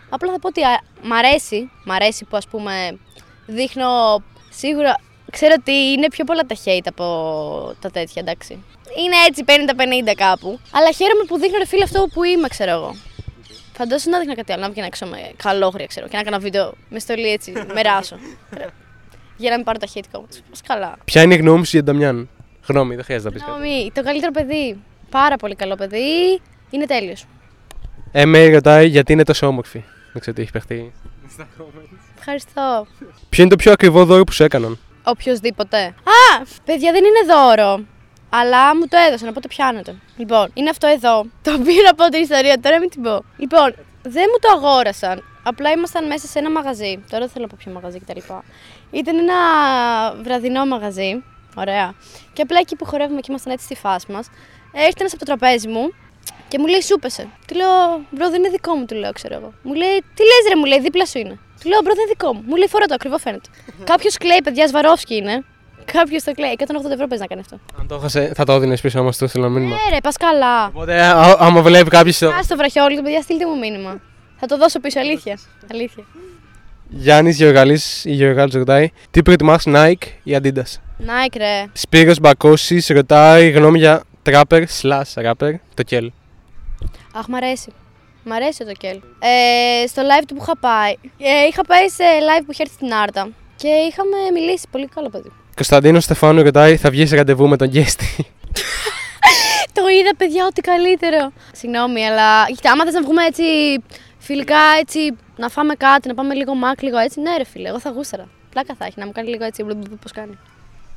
Απλά 0.09 0.33
θα 0.33 0.39
πω 0.39 0.49
ότι 0.49 0.63
α, 0.63 0.81
μ' 1.03 1.13
αρέσει, 1.13 1.71
μ' 1.85 1.91
αρέσει 1.91 2.25
που 2.25 2.37
ας 2.37 2.47
πούμε 2.47 2.99
δείχνω 3.47 4.23
σίγουρα. 4.57 5.01
Ξέρω 5.31 5.55
ότι 5.59 5.73
είναι 5.73 6.09
πιο 6.09 6.25
πολλά 6.25 6.43
τα 6.43 6.57
hate 6.65 6.87
από 6.89 7.05
τα 7.81 7.91
τέτοια, 7.91 8.23
εντάξει. 8.23 8.53
Είναι 8.99 9.17
έτσι 9.29 9.45
50-50 9.47 10.13
κάπου. 10.17 10.59
Αλλά 10.71 10.93
χαίρομαι 10.93 11.25
που 11.27 11.39
δείχνω 11.39 11.59
ρε 11.59 11.67
φίλε 11.67 11.83
αυτό 11.83 12.09
που 12.13 12.25
είμαι, 12.25 12.49
ξέρω 12.49 12.71
εγώ. 12.71 12.95
Φαντάζομαι 13.77 14.11
να 14.11 14.19
δείχνα 14.19 14.35
κάτι 14.35 14.53
άλλο, 14.53 14.63
να 14.63 14.71
βγει 14.71 14.81
να 14.81 14.87
έξω 14.87 15.07
με 15.07 15.19
καλόγρια, 15.37 15.87
ξέρω, 15.87 16.09
και 16.09 16.17
να 16.17 16.23
κάνω 16.23 16.39
βίντεο 16.39 16.75
με 16.89 16.99
στολή 16.99 17.33
έτσι, 17.33 17.53
με 17.75 17.83
ράσο. 17.83 18.17
για 19.37 19.51
να 19.51 19.57
μην 19.57 19.65
πάρω 19.65 19.79
τα 19.79 19.87
hate 19.95 20.17
comments. 20.19 20.39
Πας 20.51 20.61
καλά. 20.67 20.97
Ποια 21.05 21.23
είναι 21.23 21.35
η 21.35 21.37
γνώμη 21.37 21.65
σου 21.67 21.77
για 21.77 21.85
τον 21.85 21.95
Νταμιάν; 21.95 22.29
Γνώμη, 22.69 22.95
δεν 22.95 23.05
χρειάζεται 23.05 23.29
να 23.29 23.35
πεις 23.35 23.45
κάτι. 23.45 23.59
Νόμι, 23.59 23.91
το 23.95 24.03
καλύτερο 24.03 24.33
παιδί. 24.33 24.79
Πάρα 25.11 25.37
πολύ 25.37 25.55
καλό 25.55 25.75
παιδί. 25.75 26.41
Είναι 26.71 26.87
τέλειος. 26.87 27.25
Ε, 28.13 28.25
με 28.25 28.49
ρωτάει 28.49 28.87
γιατί 28.89 29.13
είναι 29.13 29.25
τόσο 29.25 29.47
όμορφη. 29.47 29.85
Δεν 30.13 30.21
ξέρω 30.21 30.37
τι 30.37 30.43
έχει 30.43 30.51
παιχτεί. 30.51 30.93
Ευχαριστώ. 32.19 32.87
Ποιο 33.28 33.43
είναι 33.43 33.50
το 33.50 33.57
πιο 33.57 33.73
ακριβό 33.73 34.04
δώρο 34.04 34.25
που 34.25 34.33
σου 34.33 34.43
έκαναν; 34.43 34.78
Οποιοδήποτε. 35.04 35.78
Α! 35.87 36.45
Παιδιά, 36.64 36.93
δεν 36.93 37.04
είναι 37.04 37.33
δώρο. 37.35 37.85
Αλλά 38.28 38.76
μου 38.76 38.88
το 38.88 38.97
έδωσαν, 39.09 39.28
οπότε 39.28 39.49
πιάνετε. 39.49 39.95
Λοιπόν, 40.16 40.50
είναι 40.54 40.71
αυτό 40.71 40.87
εδώ. 40.87 41.26
Το 41.43 41.59
πήρα 41.64 41.90
από 41.90 42.09
την 42.09 42.23
ιστορία, 42.23 42.61
τώρα 42.61 42.78
μην 42.78 42.90
την 42.90 43.02
πω. 43.02 43.25
Λοιπόν, 43.37 43.75
δεν 44.02 44.25
μου 44.33 44.38
το 44.40 44.49
αγόρασαν. 44.57 45.23
Απλά 45.43 45.71
ήμασταν 45.71 46.07
μέσα 46.07 46.26
σε 46.26 46.38
ένα 46.38 46.50
μαγαζί. 46.50 47.04
Τώρα 47.11 47.23
δεν 47.25 47.28
θέλω 47.28 47.45
να 47.45 47.50
πω 47.50 47.57
ποιο 47.59 47.73
μαγαζί 47.73 48.00
κτλ. 48.00 48.19
Ήταν 48.90 49.19
ένα 49.19 49.35
βραδινό 50.23 50.66
μαγαζί. 50.66 51.23
Ωραία. 51.57 51.95
Και 52.33 52.43
απλά 52.43 52.59
εκεί 52.59 52.76
που 52.76 52.85
χορεύουμε 52.85 53.21
και 53.21 53.26
ήμασταν 53.28 53.52
έτσι 53.52 53.64
στη 53.64 53.75
φάση 53.75 54.12
μας, 54.12 54.31
έρχεται 54.73 55.00
ένας 55.00 55.12
από 55.12 55.25
το 55.25 55.37
τραπέζι 55.37 55.69
μου 55.69 55.93
και 56.55 56.61
μου 56.61 56.67
λέει 56.67 56.83
σου 56.83 56.99
πέσε. 56.99 57.25
Του 57.47 57.55
λέω, 57.61 57.71
bro, 58.11 58.31
δεν 58.31 58.39
είναι 58.41 58.49
δικό 58.49 58.75
μου, 58.75 58.85
του 58.85 58.95
λέω, 58.95 59.13
ξέρω 59.13 59.35
εγώ. 59.35 59.53
Μου 59.63 59.75
λέει, 59.75 59.97
τι 60.17 60.23
λες, 60.31 60.43
ρε, 60.49 60.57
μου 60.61 60.65
λέει, 60.65 60.81
δίπλα 60.81 61.07
σου 61.07 61.19
είναι. 61.19 61.39
Του 61.61 61.69
λέω, 61.69 61.81
bro, 61.85 61.93
δεν 61.95 62.03
είναι 62.05 62.13
δικό 62.17 62.35
μου. 62.35 62.43
Μου 62.49 62.57
λέει, 62.57 62.69
φόρα 62.69 62.87
το, 62.87 62.95
ακριβό 62.95 63.19
φαίνεται. 63.19 63.49
Κάποιος 63.85 64.17
κλαίει, 64.17 64.41
παιδιά, 64.45 64.67
Swarovski 64.69 65.14
είναι. 65.15 65.45
Κάποιος 65.93 66.23
το 66.23 66.33
κλαίει. 66.33 66.57
180 66.59 66.65
ευρώ 66.97 67.07
παίζει 67.07 67.23
να 67.25 67.27
κάνει 67.33 67.41
αυτό. 67.41 67.57
Αν 67.81 67.87
το 67.87 67.95
έχασε, 67.95 68.33
θα 68.37 68.45
το 68.45 68.53
έδινες 68.53 68.81
πίσω 68.81 68.99
άμα 68.99 69.13
σου 69.13 69.29
στείλω 69.29 69.49
μήνυμα. 69.49 69.75
Ναι, 69.75 69.95
ρε, 69.95 70.01
πας 70.03 70.17
καλά. 70.17 70.67
Οπότε, 70.67 71.01
α- 71.01 71.37
άμα 71.39 71.63
βλέπει 71.63 71.91
κάποιος. 71.91 72.23
Α 72.23 72.41
το 72.49 72.57
βραχιόλι, 72.57 73.03
παιδιά, 73.03 73.21
στείλτε 73.23 73.47
μου 73.47 73.59
μήνυμα. 73.59 74.01
Θα 74.41 74.47
το 74.47 74.57
δώσω 74.57 74.81
πίσω, 74.81 75.01
αλήθεια. 75.01 75.39
Αλήθεια. 75.73 76.05
Γιάννης 76.89 77.37
Γεωργαλής 77.37 78.05
ή 78.05 78.13
Γεωργάλη 78.13 78.51
ρωτάει 78.55 78.91
τι 79.11 79.23
προτιμά 79.23 79.59
Nike 79.65 80.07
ή 80.23 80.37
Adidas; 80.43 80.71
Nike, 81.01 81.37
ρε. 81.37 81.65
Σπύρος 81.73 82.21
Μπακώσης 82.21 82.89
ρωτάει 82.89 83.51
γνώμη 83.51 83.79
για 83.79 84.03
trapper 84.27 84.65
slash 84.83 85.25
rapper 85.25 85.53
το 85.75 85.83
Κέλ. 85.83 86.11
Αχ, 87.16 87.26
μ' 87.28 87.35
αρέσει. 87.35 87.73
Μ' 88.25 88.33
αρέσει 88.33 88.64
το 88.64 88.73
κέλ. 88.73 89.00
Ε, 89.18 89.87
στο 89.87 90.02
live 90.02 90.25
του 90.26 90.35
που 90.35 90.42
είχα 90.42 90.56
πάει. 90.56 90.92
Ε, 91.18 91.47
είχα 91.49 91.62
πάει 91.62 91.88
σε 91.88 92.04
live 92.04 92.42
που 92.47 92.52
είχε 92.52 92.62
έρθει 92.62 92.75
στην 92.75 92.94
Άρτα. 92.94 93.28
Και 93.56 93.68
είχαμε 93.68 94.16
μιλήσει. 94.33 94.66
Πολύ 94.71 94.88
καλό 94.94 95.09
παιδί. 95.09 95.33
Κωνσταντίνο 95.54 96.00
Στεφάνου 96.00 96.42
ρωτάει 96.42 96.76
θα 96.76 96.90
βγεις 96.90 97.12
ραντεβού 97.12 97.49
με 97.49 97.56
τον 97.56 97.68
Γκέστη. 97.68 98.26
Το 99.73 99.88
είδα, 99.88 100.14
παιδιά, 100.16 100.47
ό,τι 100.47 100.61
καλύτερο. 100.61 101.33
Συγγνώμη, 101.52 102.06
αλλά 102.06 102.47
κοίτα, 102.47 102.71
άμα 102.71 102.85
θες 102.85 102.94
να 102.94 103.02
βγούμε 103.02 103.25
έτσι 103.25 103.42
φιλικά, 104.18 104.61
έτσι 104.80 105.16
να 105.37 105.49
φάμε 105.49 105.75
κάτι, 105.75 106.09
να 106.09 106.14
πάμε 106.14 106.35
λίγο 106.35 106.54
μάκ, 106.54 106.83
λίγο 106.83 106.99
έτσι. 106.99 107.21
Ναι, 107.21 107.37
ρε 107.37 107.44
φίλε, 107.44 107.68
εγώ 107.68 107.80
θα 107.80 107.90
γούσταρα. 107.90 108.28
Πλάκα 108.50 108.75
θα 108.78 108.85
έχει 108.85 108.94
να 108.99 109.06
μου 109.06 109.12
κάνει 109.12 109.28
λίγο 109.28 109.44
έτσι. 109.44 109.64
Πώς 110.02 110.12
κάνει. 110.12 110.38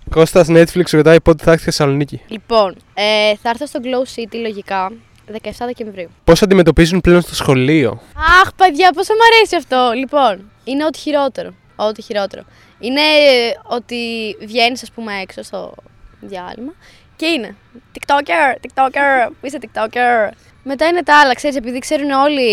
Κώστας 0.10 0.48
Netflix 0.50 0.90
ρωτάει 0.92 1.22
πότε 1.22 1.44
θα 1.44 1.52
έρθει 1.52 1.62
στη 1.62 1.72
Θεσσαλονίκη. 1.72 2.22
Λοιπόν, 2.28 2.76
ε, 2.94 3.36
θα 3.42 3.50
έρθω 3.50 3.66
στο 3.66 3.80
Glow 3.84 4.20
City 4.20 4.40
λογικά 4.42 4.92
17 5.32 5.50
Δεκεμβρίου. 5.60 6.10
Πώς 6.24 6.42
αντιμετωπίζουν 6.42 7.02
πλέον 7.02 7.22
στο 7.22 7.36
σχολείο; 7.36 8.02
Αχ, 8.42 8.54
παιδιά, 8.54 8.92
πόσο 8.92 9.14
μου 9.14 9.20
αρέσει 9.34 9.56
αυτό. 9.56 9.92
Λοιπόν, 9.96 10.52
είναι 10.64 10.86
ό,τι 10.86 11.00
χειρότερο. 11.00 11.54
Ό,τι 11.76 12.02
χειρότερο. 12.02 12.44
Είναι 12.80 13.02
ε, 13.02 13.52
ότι 13.64 14.36
βγαίνεις, 14.40 14.84
ας 14.84 14.92
πούμε, 14.92 15.14
έξω 15.22 15.42
στο 15.44 15.74
διάλειμμα 16.22 16.74
και 17.16 17.26
είναι 17.26 17.56
TikToker, 17.94 18.56
TikToker, 18.62 19.32
είσαι 19.42 19.58
TikToker. 19.62 20.32
Μετά 20.64 20.88
είναι 20.88 21.04
τα 21.04 21.20
άλλα, 21.20 21.34
ξέρεις, 21.34 21.56
επειδή 21.56 21.80
ξέρουν 21.80 22.12
όλοι 22.12 22.52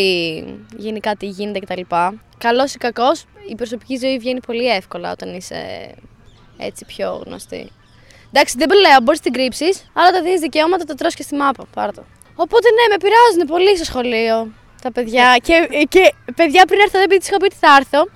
γενικά 0.76 1.16
τι 1.16 1.26
γίνεται 1.26 1.58
κτλ. 1.58 1.80
Καλός 2.38 2.74
ή 2.74 2.78
κακός, 2.78 3.24
η 3.48 3.54
προσωπική 3.54 3.96
ζωή 3.96 4.18
βγαίνει 4.18 4.40
πολύ 4.40 4.66
εύκολα 4.66 5.10
όταν 5.10 5.34
είσαι 5.34 5.90
έτσι 6.58 6.84
πιο 6.84 7.22
γνωστή. 7.26 7.70
Εντάξει, 8.32 8.56
δεν 8.58 8.68
λέω, 8.68 9.00
μπορείς 9.02 9.18
να 9.24 9.30
την 9.30 9.32
κρύψεις, 9.32 9.90
αλλά 9.92 10.10
τα 10.10 10.22
δίνεις 10.22 10.40
δικαιώματα, 10.40 10.84
τα 10.84 10.94
τρως 10.94 11.14
και 11.14 11.22
στη 11.22 11.34
μάπα. 11.34 11.64
Πάρ' 11.74 11.94
το. 11.94 12.04
Οπότε 12.36 12.68
ναι, 12.76 12.84
με 12.90 12.96
πειράζουν 13.02 13.46
πολύ 13.54 13.76
στο 13.76 13.84
σχολείο 13.84 14.52
τα 14.82 14.92
παιδιά. 14.92 15.36
και, 15.42 15.68
και 15.88 16.14
παιδιά 16.34 16.64
πριν 16.66 16.80
έρθω, 16.80 16.98
επειδή 16.98 17.20
τη 17.20 17.26
είχα 17.28 17.36
πει 17.36 17.44
ότι 17.44 17.56
θα 17.60 17.76
έρθω, 17.80 18.08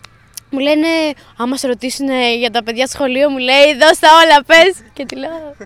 μου 0.51 0.59
λένε, 0.59 0.89
άμα 1.37 1.57
σε 1.57 1.67
ρωτήσουν 1.67 2.09
για 2.39 2.51
τα 2.51 2.63
παιδιά 2.63 2.87
στο 2.87 2.97
σχολείο, 2.97 3.31
μου 3.31 3.39
λέει, 3.39 3.77
δώσ' 3.81 3.99
τα 3.99 4.09
όλα, 4.25 4.45
πες. 4.47 4.75
και 4.93 5.05
τη 5.05 5.17
λέω. 5.17 5.57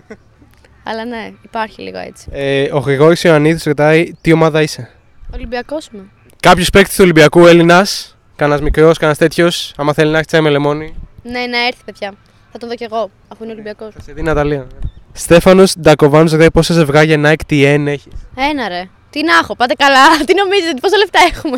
Αλλά 0.83 1.05
ναι, 1.05 1.31
υπάρχει 1.41 1.81
λίγο 1.81 1.97
έτσι. 1.97 2.27
Ε, 2.31 2.69
ο 2.71 2.77
Γρηγόρης 2.77 3.23
Ιωαννίδης 3.23 3.63
ρωτάει 3.63 4.11
τι 4.21 4.31
ομάδα 4.31 4.61
είσαι; 4.61 4.89
Ολυμπιακός 5.33 5.87
είμαι. 5.93 6.03
Κάποιος 6.39 6.69
παίκτης 6.69 6.95
του 6.95 7.03
Ολυμπιακού 7.03 7.45
Έλληνας, 7.45 8.17
κανένας 8.35 8.61
μικρός, 8.61 8.97
κανένας 8.97 9.17
τέτοιος, 9.17 9.73
άμα 9.77 9.93
θέλει 9.93 10.11
να 10.11 10.17
έχει 10.17 10.27
τσάι 10.27 10.41
με 10.41 10.49
λεμόνι. 10.49 10.95
Ναι, 11.23 11.39
να 11.39 11.65
έρθει, 11.65 11.83
παιδιά. 11.85 12.13
Θα 12.51 12.57
τον 12.57 12.69
δω 12.69 12.75
κι 12.75 12.83
εγώ, 12.83 13.09
αφού 13.27 13.43
είναι 13.43 13.53
Ολυμπιακός. 13.53 13.93
Θα 13.93 14.01
σε 14.01 14.13
δει 14.13 14.19
η 14.19 14.23
Ναταλία. 14.23 14.67
Στέφανος 15.13 15.75
Ντακοβάνος 15.79 16.31
ρωτάει 16.31 16.51
πόσα 16.51 16.73
ζευγάρια 16.73 17.21
Nike 17.23 17.51
TN 17.51 17.85
έχει. 17.87 18.09
Ένα 18.35 18.67
ρε. 18.67 18.89
Τι 19.09 19.23
να 19.23 19.33
έχω, 19.37 19.55
πάτε 19.55 19.73
καλά. 19.73 20.17
Τι 20.25 20.33
νομίζετε, 20.35 20.79
πόσα 20.81 20.97
λεφτά 20.97 21.19
έχουμε; 21.33 21.57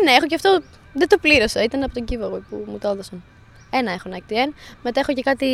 Ένα, 0.00 0.16
έχω 0.16 0.26
και 0.26 0.34
αυτό. 0.34 0.60
Δεν 0.92 1.08
το 1.08 1.18
πλήρωσα, 1.20 1.62
ήταν 1.62 1.82
από 1.82 1.94
τον 1.94 2.04
giveaway 2.08 2.40
που 2.48 2.64
μου 2.66 2.78
το 2.78 2.88
έδωσαν. 2.88 3.22
Ένα 3.70 3.92
έχω 3.92 4.10
Nike 4.12 4.32
TN. 4.32 4.52
Μετά 4.82 5.00
έχω 5.00 5.12
και 5.12 5.22
κάτι 5.22 5.46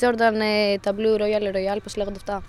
Jordan 0.00 0.40
ε, 0.42 0.78
τα 0.78 0.94
Blue 0.96 1.20
Royal 1.20 1.42
Royal, 1.56 1.78
πώς 1.82 1.96
λέγονται 1.96 2.16
αυτά. 2.16 2.42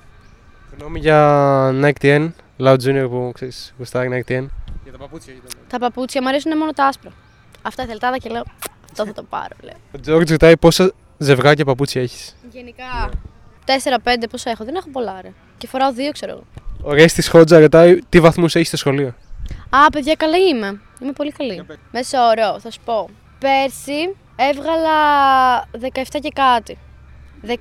Γνώμη 0.77 0.99
για 0.99 1.69
Nike 1.81 2.01
TN, 2.01 2.29
Loud 2.59 2.77
Junior 2.85 3.07
που 3.09 3.31
ξέρεις, 3.33 3.73
γουστάρει 3.77 4.09
Nike 4.11 4.31
TN. 4.31 4.45
Για 4.83 4.91
τα 4.91 4.97
παπούτσια 4.97 5.33
Τα 5.67 5.79
παπούτσια 5.79 6.21
μου 6.21 6.27
αρέσουν 6.27 6.57
μόνο 6.57 6.71
τα 6.71 6.85
άσπρα. 6.85 7.11
Αυτά 7.61 7.85
θελτάδα 7.85 8.17
και 8.17 8.29
λέω, 8.29 8.43
αυτό 8.91 9.05
θα 9.05 9.13
το 9.13 9.23
πάρω, 9.23 9.55
λέω. 9.61 9.75
Ο 9.95 9.99
Τζόρτζ 9.99 10.31
ρωτάει 10.31 10.57
πόσα 10.57 10.91
ζευγάρια 11.17 11.65
παπούτσια 11.65 12.01
έχεις. 12.01 12.35
Γενικά, 12.51 13.09
4-5 13.65 14.23
πόσα 14.31 14.49
έχω, 14.49 14.63
δεν 14.65 14.75
έχω 14.75 14.89
πολλά 14.89 15.21
ρε. 15.21 15.31
Και 15.57 15.67
φοράω 15.67 15.93
δύο, 15.93 16.11
ξέρω 16.11 16.31
εγώ. 16.31 16.43
Ο 16.81 16.93
Ρέστη 16.93 17.29
Χότζα 17.29 17.59
ρωτάει 17.59 17.99
τι 18.09 18.19
βαθμούς 18.19 18.55
έχει 18.55 18.65
στο 18.65 18.77
σχολείο; 18.77 19.15
Α, 19.69 19.89
παιδιά, 19.91 20.15
καλά 20.15 20.37
είμαι. 20.37 20.81
Είμαι 21.01 21.11
πολύ 21.11 21.31
καλή. 21.31 21.65
Μέσο 21.91 22.17
όρο, 22.17 22.59
θα 22.59 22.71
σου 22.71 22.79
πω. 22.85 23.09
Πέρσι 23.39 24.15
έβγαλα 24.35 24.91
17 25.71 26.19
και 26.21 26.31
κάτι. 26.33 26.77
10... 27.47 27.53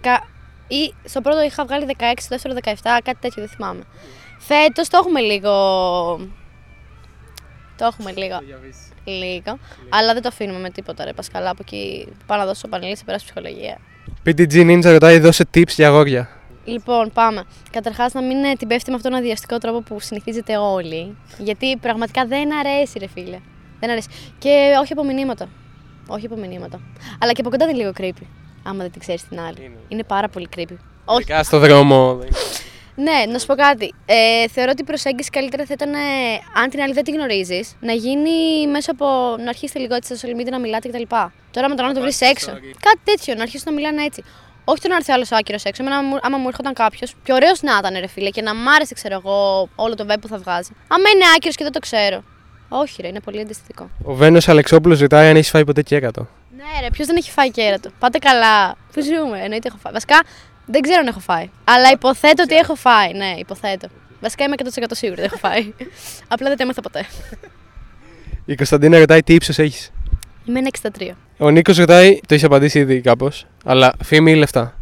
Ή 0.68 0.94
στο 1.04 1.20
πρώτο 1.20 1.42
είχα 1.42 1.64
βγάλει 1.64 1.96
16, 1.98 2.02
στο 2.16 2.28
δεύτερο 2.28 2.54
17, 2.64 2.74
κάτι 2.82 3.18
τέτοιο, 3.20 3.42
δεν 3.42 3.48
θυμάμαι. 3.48 3.82
Φέτος 4.38 4.88
το 4.88 4.98
έχουμε 4.98 5.20
λίγο... 5.20 5.50
Το 7.76 7.84
έχουμε 7.84 8.12
λίγο. 8.12 8.38
Λίγο. 9.04 9.58
Αλλά 9.88 10.12
δεν 10.12 10.22
το 10.22 10.28
αφήνουμε 10.28 10.58
με 10.58 10.70
τίποτα, 10.70 11.04
ρε 11.04 11.12
Πασκαλά. 11.12 11.50
Από 11.50 11.58
εκεί 11.60 12.08
πάω 12.26 12.38
να 12.38 12.46
δώσω 12.46 12.68
πανελί 12.68 12.96
σε 12.96 13.04
περάσει 13.04 13.24
ψυχολογία. 13.24 13.78
PTG 14.24 14.52
Ninja 14.52 14.84
ρωτάει 14.84 15.18
δώσε 15.18 15.44
tips 15.54 15.68
για 15.68 15.88
αγόρια. 15.88 16.28
Λοιπόν, 16.64 17.10
πάμε. 17.12 17.44
Καταρχάς, 17.70 18.12
να 18.12 18.22
μην 18.22 18.44
ε, 18.44 18.52
την 18.52 18.68
πέφτει 18.68 18.90
με 18.90 18.96
αυτόν 18.96 19.10
τον 19.10 19.20
αδιαστικό 19.20 19.58
τρόπο 19.58 19.80
που 19.80 20.00
συνηθίζετε 20.00 20.56
όλοι. 20.56 21.16
Γιατί 21.38 21.76
πραγματικά 21.76 22.26
δεν 22.26 22.48
αρέσει, 22.54 22.98
ρε 22.98 23.06
φίλε. 23.06 23.38
Δεν 23.80 23.90
αρέσει. 23.90 24.08
Και 24.38 24.72
όχι 24.80 24.92
από 24.92 25.04
μηνύματα. 25.04 25.48
Όχι 26.06 26.26
από 26.26 26.36
μηνύματα. 26.36 26.80
Αλλά 27.18 27.32
και 27.32 27.40
από 27.40 27.50
κοντά 27.50 27.64
είναι 27.64 27.76
λίγο 27.78 27.92
creepy. 27.98 28.26
Άμα 28.62 28.82
δεν 28.82 28.90
την 28.90 29.00
ξέρεις 29.00 29.28
την 29.28 29.40
άλλη. 29.40 29.64
Είναι. 29.64 29.76
Είναι 29.88 30.04
πάρα 30.04 30.28
πολύ 30.28 30.48
creepy. 30.56 30.76
Όχι. 31.04 31.20
Ειδικά 31.20 31.42
στο 31.42 31.58
δρόμο. 31.58 32.18
Ναι, 32.94 33.32
να 33.32 33.38
σου 33.38 33.46
πω 33.46 33.54
κάτι. 33.54 33.94
Ε, 34.06 34.48
θεωρώ 34.48 34.70
ότι 34.70 34.82
η 34.82 34.84
προσέγγιση 34.84 35.30
καλύτερα 35.30 35.64
θα 35.64 35.72
ήταν, 35.72 35.92
ε, 35.92 35.98
αν 36.62 36.70
την 36.70 36.80
άλλη 36.80 36.92
δεν 36.92 37.04
τη 37.04 37.10
γνωρίζεις, 37.10 37.76
να 37.80 37.92
γίνει 37.92 38.66
μέσω 38.70 38.90
από 38.90 39.06
να 39.44 39.48
αρχίσετε 39.48 39.78
λίγο 39.78 39.94
έτσι 39.94 40.16
στα 40.16 40.28
social 40.28 40.40
media 40.40 40.50
να 40.50 40.58
μιλάτε 40.58 40.88
κτλ. 40.88 41.02
Τώρα 41.50 41.68
με 41.68 41.74
το 41.74 41.82
να 41.82 41.94
το 41.94 42.00
βρεις 42.00 42.20
έξω. 42.20 42.50
Κάτι 42.80 43.00
τέτοιο, 43.04 43.34
να 43.34 43.42
αρχίσουν 43.42 43.64
να 43.66 43.72
μιλάνε 43.72 44.02
έτσι. 44.04 44.24
Όχι 44.64 44.80
το 44.80 44.88
να 44.88 44.96
έρθει 44.96 45.12
άλλος 45.12 45.32
άκυρος 45.32 45.64
έξω. 45.64 45.82
Εμένα, 45.82 46.02
μου- 46.02 46.18
άμα 46.22 46.36
μου 46.38 46.48
έρχονταν 46.48 46.74
κάποιος, 46.74 47.14
πιο 47.22 47.34
ωραίος 47.34 47.62
να 47.62 47.76
ήταν, 47.78 48.00
ρε 48.00 48.06
φίλε, 48.06 48.30
και 48.30 48.42
να 48.42 48.54
μ' 48.54 48.68
άρεσε, 48.68 48.94
ξέρω 48.94 49.14
εγώ, 49.14 49.68
όλο 49.74 49.94
το 49.94 50.06
web 50.10 50.16
που 50.20 50.28
θα 50.28 50.38
βγάζει. 50.38 50.70
Άμα 50.88 51.08
είναι 51.14 51.24
άκυρος 51.36 51.56
και 51.56 51.62
δεν 51.64 51.72
το 51.72 51.78
ξέρω. 51.78 52.22
Όχι, 52.68 53.02
ρε, 53.02 53.08
είναι 53.08 53.20
πολύ 53.20 53.40
αντιστοιχικό. 53.40 53.90
Ο 54.04 54.14
Βένος 54.14 54.48
Αλεξόπουλος 54.48 55.00
ρωτάει 55.00 55.28
αν 55.28 55.36
έχεις 55.36 55.50
φάει 55.50 55.64
ποτέ 55.64 55.82
κέρατο. 55.82 56.28
Ναι, 56.56 56.80
ρε, 56.80 56.90
ποιος 56.90 57.06
δεν 57.06 57.16
έχει 57.16 57.30
φάει 57.30 57.50
κέρατο. 57.50 57.90
Πάτε 57.98 58.18
καλά. 58.18 58.76
Πού 58.92 59.00
ζούμε, 59.02 59.40
εννοείται 59.42 59.68
έχω 59.68 59.76
φάει. 59.82 59.92
Βασικά, 59.92 60.22
Δεν 60.66 60.80
ξέρω 60.80 60.98
αν 61.00 61.06
έχω 61.06 61.20
φάει. 61.20 61.50
Αλλά 61.64 61.90
υποθέτω 61.90 62.42
ότι 62.42 62.54
έχω 62.56 62.74
φάει. 62.74 63.12
Ναι, 63.12 63.34
υποθέτω. 63.38 63.88
Βασικά 64.20 64.44
είμαι 64.44 64.54
100% 64.58 64.68
σίγουρη 64.90 65.20
ότι 65.20 65.28
έχω 65.32 65.36
φάει. 65.48 65.72
Απλά 66.28 66.48
δεν 66.48 66.56
το 66.56 66.62
έμαθα 66.62 66.80
ποτέ. 66.80 67.06
Η 68.44 68.54
Κωνσταντίνα 68.54 68.98
ρωτάει 68.98 69.22
τι 69.22 69.34
ύψος 69.34 69.58
έχεις. 69.58 69.90
Είμαι 70.44 70.58
ένα 70.58 70.68
63. 70.98 71.10
Ο 71.38 71.50
Νίκος 71.50 71.76
ρωτάει, 71.76 72.20
το 72.26 72.34
έχει 72.34 72.44
απαντήσει 72.44 72.78
ήδη 72.78 73.00
κάπως, 73.00 73.46
αλλά 73.64 73.92
φήμη 74.04 74.30
ή 74.32 74.34
λεφτά; 74.34 74.74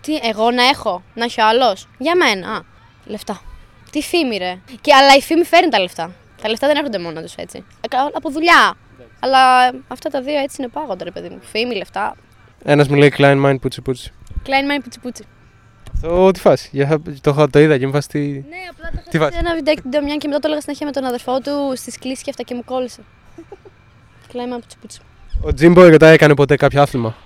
Τι, 0.00 0.16
εγώ 0.22 0.50
να 0.50 0.62
έχω, 0.62 1.02
να 1.14 1.24
έχει 1.24 1.40
ο 1.40 1.46
άλλος; 1.46 1.88
Για 1.98 2.16
μένα. 2.16 2.50
Α, 2.54 2.60
λεφτά. 3.04 3.40
Τι 3.90 4.02
φήμη, 4.02 4.36
ρε. 4.36 4.58
Και, 4.80 4.94
αλλά 4.94 5.14
η 5.16 5.20
φήμη 5.20 5.44
φέρνει 5.44 5.68
τα 5.70 5.80
λεφτά. 5.80 6.10
Τα 6.42 6.48
λεφτά 6.48 6.66
δεν 6.66 6.76
έρχονται 6.76 6.98
μόνο 6.98 7.22
τους 7.22 7.34
έτσι. 7.34 7.64
Ε, 7.80 7.88
κα- 7.88 8.10
Από 8.12 8.30
δουλειά. 8.30 8.74
Αλλά 9.20 9.38
αυτά 9.88 10.10
τα 10.10 10.20
δύο 10.22 10.38
έτσι 10.38 10.56
είναι 10.62 10.68
πάγοντα, 10.70 11.04
ρε 11.04 11.10
παιδί 11.10 11.28
μου. 11.28 11.38
Φήμη, 11.42 11.74
λεφτά. 11.74 12.16
Ένας 12.64 12.88
μου 12.88 12.94
λέει 12.96 13.12
Klein 13.18 13.44
Mind 13.46 13.56
Πούτσι 13.60 13.82
Πούτσι. 13.82 14.12
Klein 14.46 14.72
mind 14.76 14.80
πουτσι 14.82 15.00
πουτσι. 15.00 15.24
Αυτό 15.94 16.30
τι 16.30 16.40
φάση. 16.40 16.68
Για, 16.72 17.00
το, 17.20 17.30
είχα- 17.30 17.50
το 17.50 17.58
είδα 17.58 17.78
και 17.78 17.86
μου 17.86 17.92
φάση 17.92 18.08
τι. 18.08 18.18
Ναι, 18.18 18.40
απλά 18.70 18.90
το 18.90 19.10
Τι 19.10 19.16
είχα 19.16 19.18
βάζει; 19.18 19.32
σε 19.34 19.38
ένα 19.40 19.54
βιντεάκι 19.54 19.80
την 19.80 19.90
Ντομιάν 19.90 20.18
και 20.18 20.26
μετά 20.28 20.38
το 20.40 20.46
έλεγα 20.46 20.60
συνέχεια 20.62 20.86
με 20.86 20.92
τον 20.92 21.04
αδερφό 21.04 21.40
του 21.40 21.72
στι 21.76 21.98
κλήσει 21.98 22.22
και 22.22 22.30
αυτά 22.30 22.42
και 22.42 22.54
μου 22.54 22.64
κόλλησε. 22.64 23.00
Klein 24.32 24.54
mind 24.54 24.60
πουτσι 24.60 24.76
πουτσι. 24.80 25.00
Ο 25.40 25.54
Τζίμπο 25.54 25.88
ρωτάει, 25.88 26.14
έκανε 26.14 26.34
ποτέ 26.34 26.56
κάποιο 26.56 26.82
άθλημα; 26.82 27.16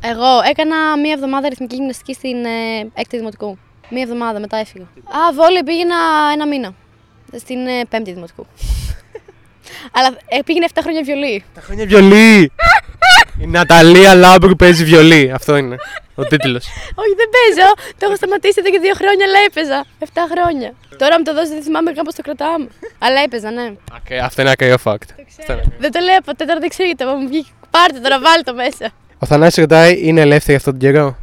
Εγώ 0.00 0.40
έκανα 0.50 0.98
μία 0.98 1.12
εβδομάδα 1.12 1.48
ρυθμική 1.48 1.74
γυμναστική 1.74 2.14
στην 2.14 2.44
ε, 2.44 2.90
έκτη 2.94 3.16
δημοτικού. 3.16 3.58
Μία 3.90 4.02
εβδομάδα 4.02 4.40
μετά 4.40 4.56
έφυγα. 4.56 4.84
Α, 4.84 5.32
βόλεϊ 5.34 5.62
πήγαινα 5.64 5.96
ένα 6.32 6.46
μήνα. 6.46 6.74
Στην 7.36 7.66
ε, 7.66 7.84
πέμπτη 7.88 8.12
δημοτικού. 8.12 8.46
Αλλά 9.96 10.16
ε, 10.28 10.38
πήγαινε 10.44 10.66
7 10.74 10.78
χρόνια 10.82 11.02
βιολί. 11.02 11.44
Τα 11.54 11.60
χρόνια 11.60 11.86
βιολί! 11.86 12.52
Η 13.42 13.46
Ναταλία 13.46 14.14
Λάμπρου 14.14 14.56
παίζει 14.56 14.84
βιολί. 14.84 15.30
Αυτό 15.34 15.56
είναι 15.56 15.76
ο 16.20 16.22
τίτλος. 16.30 16.64
Όχι, 17.02 17.14
δεν 17.20 17.28
παίζω. 17.34 17.68
Το 17.98 18.02
έχω 18.06 18.16
σταματήσει 18.20 18.56
εδώ 18.62 18.70
και 18.74 18.80
δύο 18.86 18.94
χρόνια, 19.00 19.24
αλλά 19.28 19.38
έπαιζα. 19.48 19.78
7 20.04 20.06
χρόνια. 20.32 20.70
Τώρα 21.02 21.14
μου 21.18 21.24
το 21.28 21.32
δώσει, 21.38 21.52
δεν 21.58 21.64
θυμάμαι 21.68 21.90
καν 21.96 22.04
πώ 22.08 22.12
το 22.18 22.22
κρατάμε. 22.26 22.68
Αλλά 23.06 23.18
έπαιζα, 23.26 23.50
ναι. 23.50 23.66
Αυτό 24.28 24.38
είναι 24.42 24.50
ακραίο 24.56 24.78
fact. 24.84 25.08
Αυτό 25.40 25.52
είναι. 25.52 25.64
Δεν 25.84 25.90
το 25.94 26.00
λέω 26.08 26.20
ποτέ, 26.28 26.42
τώρα 26.48 26.60
δεν 26.64 26.68
ξέρω 26.74 26.86
γιατί 26.90 27.04
μου 27.04 27.28
βγήκε. 27.32 27.50
Πάρτε 27.70 27.98
τώρα, 28.04 28.18
βάλτε 28.24 28.44
το 28.50 28.54
μέσα. 28.62 28.86
Ο 29.18 29.26
Θανάσης 29.26 29.58
ρωτάει, 29.64 29.92
είναι 30.06 30.20
ελεύθερη 30.20 30.56
αυτόν 30.56 30.72
τον 30.72 30.80
καιρό. 30.82 31.16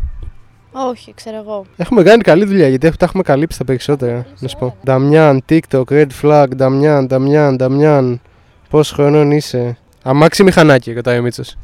Όχι, 0.72 1.14
ξέρω 1.14 1.38
εγώ. 1.38 1.66
Έχουμε 1.78 2.04
κάνει 2.04 2.22
καλή 2.22 2.46
δουλειά 2.46 2.68
γιατί 2.68 2.98
τα 2.98 3.06
έχουμε 3.06 3.24
καλύψει 3.24 3.58
τα 3.58 3.66
περισσότερα. 3.66 4.26
Να 4.40 4.48
σου 4.48 4.58
πω. 4.58 4.78
Νταμιάν, 4.86 5.44
TikTok, 5.50 5.84
Red 5.90 6.08
Flag, 6.22 6.46
Νταμιάν, 6.56 7.08
Νταμιάν, 7.08 7.56
Νταμιάν. 7.56 8.22
Πόσο 8.70 8.96
χρονών 8.96 9.32
είσαι; 9.32 9.78
Αμάξι 10.04 10.44
μηχανάκι, 10.44 10.94
ρωτάει 10.94 11.18
ο 11.20 11.22
Μίτσος. 11.22 11.58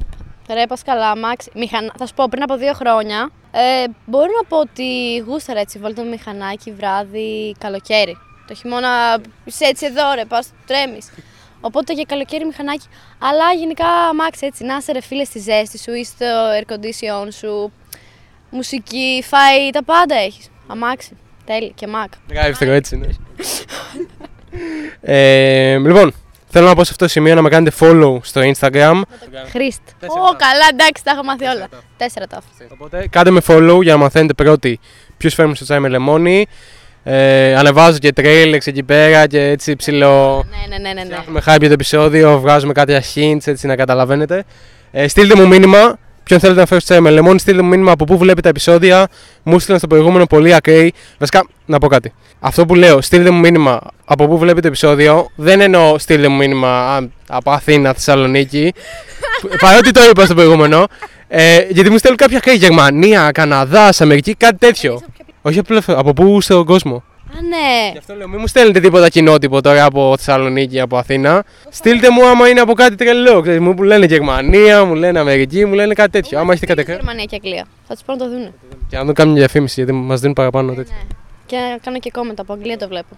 Ρε, 0.53 0.67
πας 0.67 0.83
καλά, 0.83 1.09
αμάξι. 1.09 1.51
Μηχανα... 1.55 1.93
Θα 1.97 2.05
σου 2.05 2.13
πω, 2.13 2.25
πριν 2.29 2.43
από 2.43 2.55
δύο 2.55 2.73
χρόνια, 2.73 3.29
ε, 3.51 3.85
μπορώ 4.05 4.31
να 4.41 4.47
πω 4.47 4.57
ότι 4.57 5.17
γούσταρα 5.27 5.59
έτσι, 5.59 5.79
βόλτα 5.79 6.03
με 6.03 6.09
μηχανάκι, 6.09 6.71
βράδυ, 6.71 7.55
καλοκαίρι. 7.59 8.17
Το 8.47 8.53
χειμώνα 8.53 9.17
είσαι 9.43 9.65
έτσι 9.65 9.85
εδώ, 9.85 10.13
ρε, 10.15 10.25
πας, 10.25 10.53
τρέμεις. 10.65 11.09
Οπότε 11.61 11.93
για 11.93 12.03
καλοκαίρι 12.07 12.45
μηχανάκι. 12.45 12.87
Αλλά 13.19 13.53
γενικά 13.53 13.87
αμάξι 13.87 14.45
έτσι, 14.45 14.63
να 14.63 14.75
είσαι 14.75 14.91
ρε 14.91 15.01
φίλε 15.01 15.23
στη 15.23 15.39
ζέστη 15.39 15.77
σου 15.77 15.93
ή 15.93 16.03
στο 16.03 16.25
air 16.59 16.73
condition 16.73 17.27
σου. 17.31 17.71
Μουσική, 18.49 19.23
φάει, 19.27 19.69
τα 19.69 19.83
πάντα 19.83 20.15
έχεις. 20.15 20.49
Αμάξι, 20.67 21.17
τέλει 21.45 21.71
και 21.71 21.87
μάκ. 21.87 22.11
Δεύτερο 22.27 22.71
έτσι 22.71 22.95
είναι. 22.95 23.15
ε, 25.01 25.77
λοιπόν, 25.77 26.13
θέλω 26.51 26.67
να 26.67 26.75
πω 26.75 26.83
σε 26.83 26.89
αυτό 26.91 27.05
το 27.05 27.11
σημείο 27.11 27.35
να 27.35 27.41
με 27.41 27.49
κάνετε 27.49 27.75
follow 27.79 28.17
στο 28.21 28.41
Instagram. 28.41 29.01
Χρήστ. 29.51 29.81
Τέσσερα 29.99 30.21
Ω, 30.21 30.29
τα. 30.29 30.35
καλά, 30.37 30.65
εντάξει, 30.71 31.03
τα 31.03 31.11
έχω 31.11 31.23
μάθει 31.23 31.45
όλα. 31.45 31.67
Τέσσερα 31.97 32.27
τα. 32.27 32.41
Οπότε 32.69 33.07
κάντε 33.09 33.29
με 33.31 33.41
follow 33.47 33.79
για 33.81 33.91
να 33.93 33.97
μαθαίνετε 33.97 34.33
πρώτοι 34.33 34.79
ποιου 35.17 35.29
φέρνουν 35.29 35.55
στο 35.55 35.63
τσάι 35.63 35.79
με 35.79 35.87
λεμόνι. 35.87 36.45
Ε, 37.03 37.55
ανεβάζω 37.55 37.97
και 37.97 38.13
trailers 38.15 38.65
εκεί 38.67 38.83
πέρα 38.83 39.27
και 39.27 39.41
έτσι 39.41 39.75
ψηλό. 39.75 40.45
Ναι, 40.49 40.77
ναι, 40.77 40.81
ναι, 40.81 40.93
ναι. 40.93 41.01
ναι. 41.01 41.05
Φτιάχνουμε 41.05 41.41
hype 41.45 41.59
για 41.59 41.67
το 41.67 41.73
επεισόδιο, 41.73 42.39
βγάζουμε 42.39 42.73
κάποια 42.73 43.03
hints 43.15 43.47
έτσι 43.47 43.67
να 43.67 43.75
καταλαβαίνετε. 43.75 44.43
Ε, 44.91 45.07
στείλτε 45.07 45.35
μου 45.35 45.47
μήνυμα. 45.47 45.97
Ποιον 46.23 46.39
θέλετε 46.39 46.59
να 46.59 46.65
φέρω 46.65 46.79
στο 46.79 46.89
τσάι 46.89 47.03
με 47.03 47.09
λεμόνι, 47.09 47.39
στείλτε 47.39 47.61
μου 47.61 47.67
μήνυμα 47.67 47.91
από 47.91 48.05
πού 48.05 48.17
βλέπετε 48.17 48.41
τα 48.41 48.49
επεισόδια. 48.49 49.07
Μου 49.43 49.59
στείλαν 49.59 49.79
στο 49.79 49.87
προηγούμενο 49.87 50.25
πολύ 50.25 50.53
ακραίοι. 50.53 50.93
Βασικά, 51.17 51.45
να 51.65 51.77
πω 51.77 51.87
κάτι. 51.87 52.13
Αυτό 52.39 52.65
που 52.65 52.75
λέω, 52.75 53.01
στείλτε 53.01 53.29
μου 53.29 53.39
μήνυμα 53.39 53.79
από 54.05 54.27
πού 54.27 54.37
βλέπετε 54.37 54.61
το 54.61 54.67
επεισόδιο. 54.67 55.29
Δεν 55.35 55.61
εννοώ 55.61 55.97
στείλτε 55.97 56.27
μου 56.27 56.35
μήνυμα 56.35 56.95
α, 56.95 57.01
από 57.27 57.51
Αθήνα, 57.51 57.93
Θεσσαλονίκη. 57.93 58.73
Παρότι 59.61 59.91
το 59.91 60.01
είπα 60.09 60.25
στο 60.25 60.33
προηγούμενο. 60.33 60.87
Ε, 61.27 61.65
γιατί 61.69 61.89
μου 61.89 61.97
στέλνουν 61.97 62.19
κάποια 62.19 62.37
ακραίοι. 62.37 62.55
Γερμανία, 62.55 63.31
Καναδά, 63.31 63.89
Αμερική, 63.99 64.35
κάτι 64.35 64.57
τέτοιο. 64.57 65.01
Όχι 65.41 65.59
απλά 65.59 65.81
από 65.87 66.13
πού 66.13 66.41
στον 66.41 66.65
κόσμο. 66.65 67.03
Α, 67.37 67.41
ναι. 67.41 67.91
Γι' 67.91 67.97
αυτό 67.97 68.15
λέω, 68.15 68.27
μην 68.27 68.37
μου 68.39 68.47
στέλνετε 68.47 68.79
τίποτα 68.79 69.09
κοινότυπο 69.09 69.61
τώρα 69.61 69.85
από 69.85 70.13
Θεσσαλονίκη, 70.17 70.79
από 70.79 70.97
Αθήνα. 70.97 71.43
Στείλτε 71.69 72.09
μου 72.09 72.25
άμα 72.25 72.47
είναι 72.49 72.59
από 72.59 72.73
κάτι 72.73 72.95
τρελό. 72.95 73.41
Ξέρεις, 73.41 73.59
μου 73.59 73.83
λένε 73.83 74.05
Γερμανία, 74.05 74.85
μου 74.85 74.93
λένε 74.95 75.19
Αμερική, 75.19 75.65
μου 75.65 75.73
λένε 75.73 75.93
κάτι 75.93 76.11
τέτοιο. 76.11 76.39
Άμα 76.39 76.51
έχετε 76.51 76.65
κάτι 76.65 76.81
ακραίο. 76.81 76.95
Γερμανία 76.95 77.25
και 77.25 77.35
Αγγλία. 77.35 77.65
Θα 77.87 77.93
τους 77.93 78.03
πω 78.03 78.11
να 78.11 78.17
το 78.17 78.29
δουν. 78.29 78.53
Και 78.89 78.97
να 78.97 79.03
δουν 79.05 79.13
κάνουν 79.13 79.31
μια 79.33 79.41
διαφήμιση 79.41 79.73
γιατί 79.77 79.91
μας 79.91 80.19
δίνουν 80.19 80.35
παραπάνω 80.35 80.73
τέτοιο. 80.73 80.95
Και 81.45 81.55
να 81.57 81.77
κάνω 81.77 81.99
και 81.99 82.11
comment 82.15 82.33
από 82.37 82.53
Αγγλία 82.53 82.77
το 82.77 82.87
βλέπω. 82.87 83.15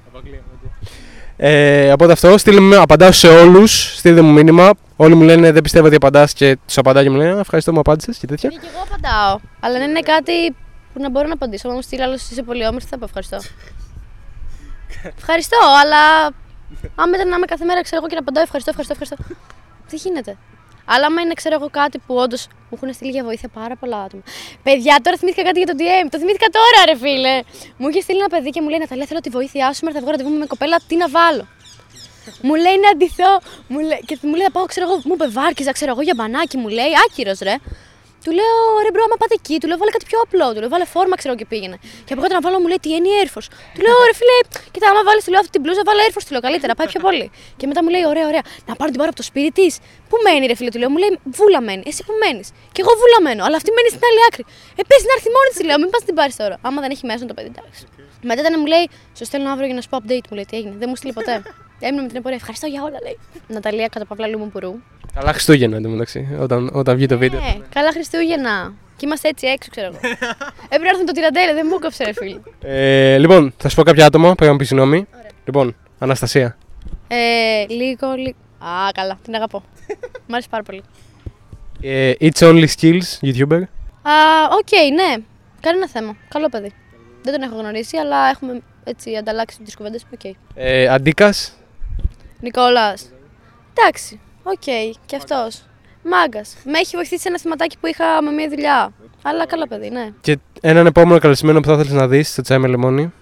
Ε, 1.38 1.91
οπότε 1.91 2.12
αυτό, 2.12 2.38
στείλτε 2.38 2.60
μου, 2.62 2.82
απαντάω 2.82 3.12
σε 3.12 3.28
όλους. 3.28 3.97
Στείλτε 3.97 4.21
μου 4.21 4.32
μήνυμα. 4.32 4.71
Όλοι 4.95 5.15
μου 5.15 5.23
λένε 5.23 5.52
δεν 5.52 5.62
πιστεύω 5.62 5.86
ότι 5.86 5.95
απαντάς 5.95 6.34
και 6.34 6.58
τους 6.65 6.78
απαντάω 6.78 7.04
και 7.04 7.10
μου 7.10 7.17
λένε 7.17 7.32
«Α, 7.32 7.39
Ευχαριστώ 7.39 7.69
που 7.71 7.76
μου 7.76 7.82
απάντησες 7.86 8.17
και 8.17 8.28
τέτοια. 8.28 8.49
Ναι, 8.54 8.60
και 8.60 8.67
εγώ 8.73 8.84
απαντάω. 8.91 9.39
Αλλά 9.60 9.78
αν 9.78 9.89
είναι 9.89 9.99
κάτι 9.99 10.56
που 10.93 11.02
να 11.02 11.10
μπορώ 11.10 11.28
να 11.28 11.34
απαντήσω. 11.34 11.67
Αν 11.67 11.73
μου 11.76 11.82
στείλει 11.82 12.04
άλλο 12.04 12.13
είσαι 12.13 12.43
πολύ 12.43 12.67
όμορφη, 12.67 12.88
θα 12.88 12.97
πω 12.97 13.06
ευχαριστώ. 13.06 13.38
Ευχαριστώ, 15.17 15.58
αλλά 15.82 16.25
άμα 16.95 17.15
ήταν 17.15 17.27
να 17.29 17.36
είμαι 17.36 17.45
κάθε 17.45 17.65
μέρα 17.65 17.82
ξέρω 17.82 17.97
εγώ 17.97 18.08
και 18.08 18.15
να 18.15 18.21
απαντάω 18.21 18.43
ευχαριστώ, 18.43 18.69
ευχαριστώ, 18.69 18.95
ευχαριστώ. 19.01 19.36
Τι 19.89 19.95
γίνεται; 19.95 20.38
Αλλά 20.86 21.06
άμα 21.06 21.21
είναι 21.21 21.34
ξέρω 21.34 21.56
εγώ 21.56 21.69
κάτι 21.69 21.97
που 21.99 22.15
όντως 22.15 22.47
μου 22.47 22.77
έχουν 22.82 22.93
στείλει 22.93 23.12
για 23.12 23.23
βοήθεια 23.23 23.49
πάρα 23.49 23.75
πολλά 23.75 23.97
άτομα. 23.97 24.23
Παιδιά, 24.63 24.99
τώρα 25.03 25.17
θυμήθηκα 25.17 25.43
κάτι 25.43 25.60
για 25.60 25.67
το 25.67 25.75
DM. 25.79 26.08
Το 26.12 26.17
θυμήθηκα 26.17 26.47
τώρα, 26.58 26.86
ρε 26.86 26.97
φίλε. 26.97 27.41
Μου 27.77 27.88
είχε 27.89 28.01
στείλει 28.01 28.19
ένα 28.19 28.29
παιδί 28.29 28.49
και 28.49 28.62
μου 28.62 28.69
λέει 28.69 28.79
Ναταλία, 28.79 29.06
θέλω 29.06 29.19
τη 29.19 29.29
βοήθειά 29.29 29.67
σου. 29.67 29.75
Σήμερα 29.75 29.95
θα 29.95 30.01
βγω 30.01 30.12
ραντεβού 30.12 30.29
με 30.38 30.45
κοπέλα, 30.45 30.79
τι 30.88 30.95
να 30.95 31.10
βάλω; 31.10 31.47
μου 32.41 32.56
λέει 32.56 32.77
να 32.84 32.89
ντυθώ. 32.89 33.39
Μου 33.67 33.79
λέει, 33.79 34.03
και 34.06 34.17
μου 34.21 34.36
λέει 34.36 34.43
να 34.43 34.51
πάω, 34.51 34.65
ξέρω 34.65 34.86
εγώ, 34.89 35.01
μου 35.03 35.13
είπε 35.13 35.27
βάρκιζα, 35.27 35.71
ξέρω 35.71 35.91
εγώ 35.91 36.01
για 36.01 36.13
μπανάκι, 36.17 36.58
μου 36.58 36.67
λέει, 36.67 36.91
άκυρος 37.06 37.39
ρε. 37.39 37.56
Του 38.24 38.32
λέω 38.40 38.58
ρε 38.86 38.92
bro, 38.93 39.04
άμα 39.08 39.18
πάτε 39.22 39.36
εκεί, 39.42 39.56
του 39.60 39.68
λέω 39.70 39.78
βάλε 39.82 39.92
κάτι 39.98 40.06
πιο 40.10 40.20
απλό. 40.26 40.48
Του 40.54 40.60
λέω 40.64 40.72
βάλε 40.76 40.86
φόρμα, 40.94 41.16
ξέρω 41.22 41.34
και 41.40 41.46
πήγαινε. 41.52 41.78
Και 42.06 42.14
από 42.14 42.22
κάτω 42.24 42.34
να 42.40 42.42
βάλω 42.46 42.58
μου 42.62 42.68
λέει 42.72 42.80
τι 42.84 42.90
είναι 42.98 43.10
η 43.14 43.16
Air 43.22 43.30
Force. 43.34 43.50
Του 43.76 43.82
λέω 43.86 43.98
ρε 44.10 44.16
φίλε, 44.20 44.38
κοίτα, 44.74 44.86
άμα 44.92 45.02
βάλεις 45.08 45.24
του 45.26 45.32
λέω 45.34 45.40
αυτή 45.44 45.52
την 45.56 45.62
μπλούζα, 45.64 45.82
βάλε 45.90 46.02
Air 46.08 46.14
Force, 46.16 46.26
του 46.28 46.34
λέω 46.36 46.44
καλύτερα, 46.48 46.72
πάει 46.80 46.88
πιο 46.94 47.00
πολύ. 47.08 47.28
Και 47.60 47.66
μετά 47.70 47.80
μου 47.84 47.90
λέει 47.94 48.04
ωραία, 48.12 48.26
ωραία, 48.32 48.44
να 48.70 48.74
πάρω 48.80 48.90
την 48.94 49.00
πάρω 49.02 49.10
από 49.14 49.20
το 49.22 49.28
σπίτι 49.32 49.52
της. 49.60 49.74
Πού 50.10 50.16
μένει 50.26 50.46
ρε 50.52 50.56
φίλε, 50.60 50.70
του 50.74 50.80
λέω, 50.82 50.90
μου 50.94 51.00
λέει 51.04 51.12
βούλα 51.38 51.60
μένει. 51.68 51.84
Εσύ 51.92 52.02
που 52.08 52.14
μένεις. 52.22 52.48
Και 52.74 52.82
εγώ 52.84 52.92
βούλα 53.02 53.20
μένω, 53.28 53.42
αλλά 53.48 53.56
αυτή 53.62 53.70
μένει 53.78 53.90
στην 53.96 54.04
άλλη 54.10 54.22
άκρη. 54.28 54.44
Ε, 54.80 54.82
πες 54.90 55.02
να 55.08 55.12
έρθει 55.18 55.30
μόνη 55.36 55.50
της, 55.54 55.62
λέω, 55.68 55.78
μην 55.84 55.90
πας 55.94 56.04
την 56.08 56.16
πάρεις 56.20 56.36
τώρα. 56.42 56.56
Άμα 56.68 56.80
δεν 56.84 56.92
έχει 56.96 57.06
μέσα 57.12 57.24
το 57.32 57.34
παιδί, 57.38 57.50
εντάξει. 57.56 57.82
Μετά 58.30 58.40
ήταν 58.44 58.54
μου 58.62 58.68
λέει, 58.74 58.86
σου 59.18 59.26
στέλνω 59.30 59.50
αύριο 59.54 59.68
για 59.70 59.78
να 59.78 59.82
σου 59.84 59.90
πω 59.92 59.98
update, 60.02 60.26
μου 60.30 60.36
λέει 60.38 60.48
τι 60.50 60.56
έγινε. 60.60 60.76
Δεν 60.82 60.88
μου 60.92 60.98
στείλει 61.00 61.14
ποτέ. 61.20 61.36
Έμεινα 61.88 62.02
με 62.02 62.08
την 62.08 62.17
επορία. 62.17 62.38
Ευχαριστώ 62.38 62.67
για 62.67 62.84
όλα, 62.84 62.98
λέει. 63.04 63.17
Ναταλία 63.48 63.88
κατά 63.88 64.06
παύλα 64.06 64.28
Λούμου 64.28 64.50
Πουρού. 64.50 64.74
Καλά 65.13 65.32
Χριστούγεννα 65.32 65.78
εντωμεταξύ, 65.78 66.38
όταν, 66.39 66.69
όταν 66.74 66.96
βγει 66.96 67.06
το 67.06 67.17
βίντεο. 67.17 67.39
Ναι, 67.39 67.56
καλά 67.74 67.91
Χριστούγεννα. 67.91 68.74
Και 68.98 69.06
είμαστε 69.06 69.28
έτσι 69.28 69.48
έξω, 69.48 69.69
ξέρω 69.72 69.88
εγώ. 69.88 69.98
Έπρεπε 70.74 70.84
να 70.84 70.89
έρθουν 70.89 71.06
το 71.06 71.12
τυραντέλε, 71.12 71.54
δεν 71.54 71.67
μου 71.72 71.80
κόψε, 71.80 72.04
ρε 72.04 72.13
φίλε. 72.13 72.39
Ε, 72.62 73.17
λοιπόν, 73.17 73.54
θα 73.58 73.69
σου 73.69 73.76
πω 73.76 73.84
κάποια 73.84 74.06
άτομα, 74.06 74.36
πρέπει 74.36 74.52
να 74.52 74.58
πεις 74.58 74.67
συγγνώμη. 74.67 75.08
Λοιπόν, 75.46 75.76
Αναστασία. 76.00 76.58
Ε, 77.08 77.65
λίγο, 77.67 78.12
λίγο. 78.15 78.36
Α, 78.60 78.91
καλά, 78.93 79.17
την 79.24 79.36
αγαπώ. 79.36 79.63
Μ' 80.28 80.34
άρεσε 80.34 80.48
πάρα 80.50 80.63
πολύ. 80.63 80.84
Ε, 81.82 82.13
It's 82.19 82.39
Only 82.39 82.65
Skills, 82.78 83.19
YouTuber. 83.22 83.62
Α, 84.02 84.13
οκ, 84.52 84.93
ναι. 84.93 85.24
Κανένα 85.60 85.88
θέμα. 85.89 86.15
Καλό 86.30 86.50
παιδί. 86.50 86.72
Δεν 87.24 87.34
τον 87.34 87.41
έχω 87.41 87.56
γνωρίσει, 87.60 87.98
αλλά 87.98 88.30
έχουμε 88.30 88.62
έτσι 88.84 89.15
ανταλλάξει 89.15 89.62
τις 89.62 89.76
κουβέντες. 89.76 90.06
Οκ. 90.13 90.34
Ε, 90.56 90.88
Αντίκας. 90.88 91.58
Νικόλας. 92.43 93.12
Εντάξει. 93.73 94.19
Οκ. 94.43 94.63
Και 95.06 95.15
αυτός. 95.15 95.63
Μάγκας. 96.03 96.56
Με 96.63 96.79
έχει 96.79 96.95
βοηθήσει 96.95 97.21
σε 97.21 97.27
ένα 97.27 97.39
θεματάκι 97.39 97.77
που 97.79 97.88
είχα 97.88 98.21
με 98.21 98.32
μια 98.32 98.49
δουλειά. 98.49 98.93
Αλλά 99.21 99.45
καλό 99.45 99.65
παιδί, 99.67 99.89
ναι. 99.89 100.10
Και 100.21 100.38
έναν 100.62 100.86
επόμενο 100.86 101.19
καλεσμένο 101.19 101.60
που 101.60 101.67
θα 101.67 101.73
ήθελε 101.73 101.99
να 101.99 102.08
δεις 102.08 102.32
στο 102.32 102.41
τσάι 102.41 102.58
με 102.58 102.67
λεμόνι. 102.67 103.13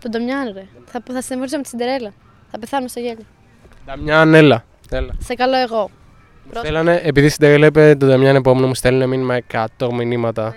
Τον 0.00 0.10
Ντομιάν, 0.10 0.52
ρε. 0.54 0.66
Θα, 0.84 1.02
θα 1.12 1.22
συνεμβολήσω 1.22 1.56
με 1.56 1.62
τη 1.62 1.68
Σιντερέλα. 1.68 2.12
Θα 2.50 2.58
πεθάνω 2.58 2.88
στο 2.88 3.00
γέλιο. 3.00 3.24
Νταμιάν, 3.86 4.34
έλα. 4.34 4.64
έλα. 4.90 5.14
Σε 5.18 5.34
καλό 5.34 5.56
εγώ. 5.56 5.90
Μου 6.44 6.52
Στέλνανε, 6.58 7.00
επειδή 7.04 7.28
στην 7.28 7.46
Τερελέπε 7.46 7.94
τον 7.94 8.08
Νταμιάν 8.08 8.36
επόμενο 8.36 8.66
μου 8.66 8.74
στέλνουν 8.74 9.08
μήνυμα 9.08 9.38
100 9.52 9.66
μηνύματα. 9.92 10.54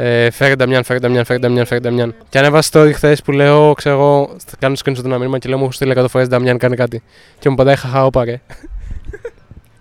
Ε, 0.00 0.30
φέρε 0.30 0.54
Νταμιάν, 0.54 0.84
φέρε 0.84 0.98
Νταμιάν, 0.98 1.24
φέρε 1.24 1.38
Νταμιάν, 1.38 1.66
φέρε 1.66 1.80
Νταμιάν. 1.80 2.14
Και 2.28 2.38
ανέβασα 2.38 2.70
story 2.72 2.90
χθες 2.92 3.22
που 3.22 3.32
λέω, 3.32 3.72
ξέρω 3.72 3.94
εγώ, 3.94 4.36
θα 4.46 4.56
κάνω 4.58 4.76
screenshot 4.84 5.04
ένα 5.04 5.18
μήνυμα 5.18 5.38
και 5.38 5.48
λέω 5.48 5.58
μου 5.58 5.64
έχω 5.64 5.72
στείλει 5.72 5.94
100 5.96 6.04
φορές 6.08 6.28
Νταμιάν, 6.28 6.58
κάνει 6.58 6.76
κάτι. 6.76 7.02
Και 7.38 7.48
μου 7.48 7.54
παντάει 7.54 7.76
χαχά, 7.76 8.04
όπα 8.04 8.24
ρε. 8.24 8.40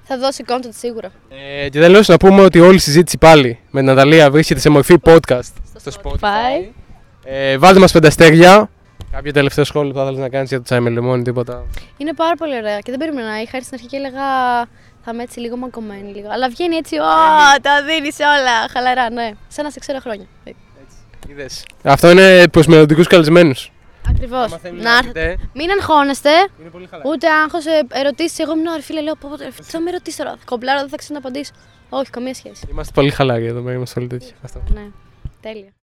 Θα 0.04 0.18
δώσει 0.18 0.44
content 0.48 0.70
σίγουρα. 0.78 1.12
Ε, 1.64 1.70
και 1.70 1.80
τέλο, 1.80 2.04
να 2.08 2.18
πούμε 2.18 2.42
ότι 2.42 2.60
όλη 2.60 2.76
η 2.76 2.80
συζήτηση 2.80 3.18
πάλι 3.18 3.60
με 3.70 3.80
την 3.80 3.90
Ναταλία 3.90 4.32
βρίσκεται 4.32 4.60
σε 4.60 4.70
μορφή 4.70 4.96
podcast 5.04 5.50
στο 5.80 5.92
Spotify. 6.04 6.14
Spotify. 6.14 6.72
Ε, 7.24 7.58
βάλτε 7.58 7.80
μας 7.80 7.92
πέντε 7.92 8.08
αστέρια. 8.08 8.70
Κάποιο 9.12 9.32
τελευταίο 9.32 9.64
σχόλιο 9.64 9.92
που 9.92 9.98
θα 9.98 10.04
ήθελε 10.04 10.20
να 10.20 10.30
κάνεις 10.30 10.50
για 10.50 10.58
το 10.58 10.64
τσάι 10.64 10.80
με 10.80 10.90
λεμόνι, 10.90 11.24
τίποτα. 11.24 11.66
Είναι 11.98 12.14
πάρα 12.14 12.36
πολύ 12.36 12.56
ωραία 12.56 12.80
και 12.80 12.92
δεν 12.92 13.00
περίμενα. 13.00 13.42
Είχα 13.42 13.58
έρθει 13.58 13.66
στην 13.66 13.74
αρχή 13.74 13.88
και 13.88 13.96
έλεγα 13.98 14.22
θα 15.08 15.14
είμαι 15.16 15.24
έτσι 15.24 15.40
λίγο 15.40 15.58
μαγκωμένη. 15.58 16.12
Λίγο. 16.14 16.30
Αλλά 16.32 16.50
βγαίνει 16.50 16.76
έτσι, 16.76 16.96
Ω, 16.98 17.06
τα 17.62 17.84
δίνεις 17.84 18.18
όλα. 18.20 18.68
Χαλαρά, 18.72 19.10
ναι. 19.10 19.32
Σαν 19.48 19.64
να 19.64 19.72
σε 19.72 19.80
ξέρω 19.80 20.00
χρόνια. 20.00 20.26
Είδες. 21.28 21.66
Αυτό 21.84 22.10
είναι 22.10 22.48
προς 22.48 22.68
μελλοντικούς 22.68 23.08
καλεσμένους. 23.08 23.72
Ακριβώς. 24.10 24.60
Να 24.82 24.98
έρθετε. 24.98 25.38
Μην 25.54 25.70
αγχώνεστε. 25.72 26.30
Είναι 26.60 26.70
πολύ 26.70 26.88
καλά. 26.88 27.04
Ούτε 27.06 27.28
άγχος 27.30 27.64
ερωτήσεις. 27.90 28.40
Εγώ 28.40 28.52
ήμουν 28.52 28.66
ρε 28.76 28.82
φίλε, 28.82 29.02
λέω 29.02 29.16
πω, 29.16 29.28
πω, 29.30 29.36
ρε, 29.36 29.48
τι 29.48 29.64
θα 29.64 29.80
με 29.80 29.92
ρωτήσεις 29.92 30.20
τώρα. 30.20 30.36
Κομπλάρα, 30.46 30.80
δεν 30.80 30.90
θα 30.90 30.98
ξαναπαντήσω. 30.98 31.52
Όχι, 31.90 32.10
καμία 32.10 32.34
σχέση. 32.34 32.68
Είμαστε 32.70 32.92
πολύ 32.94 33.10
χαλάροι 33.10 33.46
εδώ 33.46 33.62
πέρα, 33.62 33.76
είμαστε 33.76 34.00
όλοι 34.00 34.10
τέτοιοι. 34.10 34.34
Αυτό. 34.44 34.62
Ναι, 34.74 34.86
τέλεια. 35.42 35.70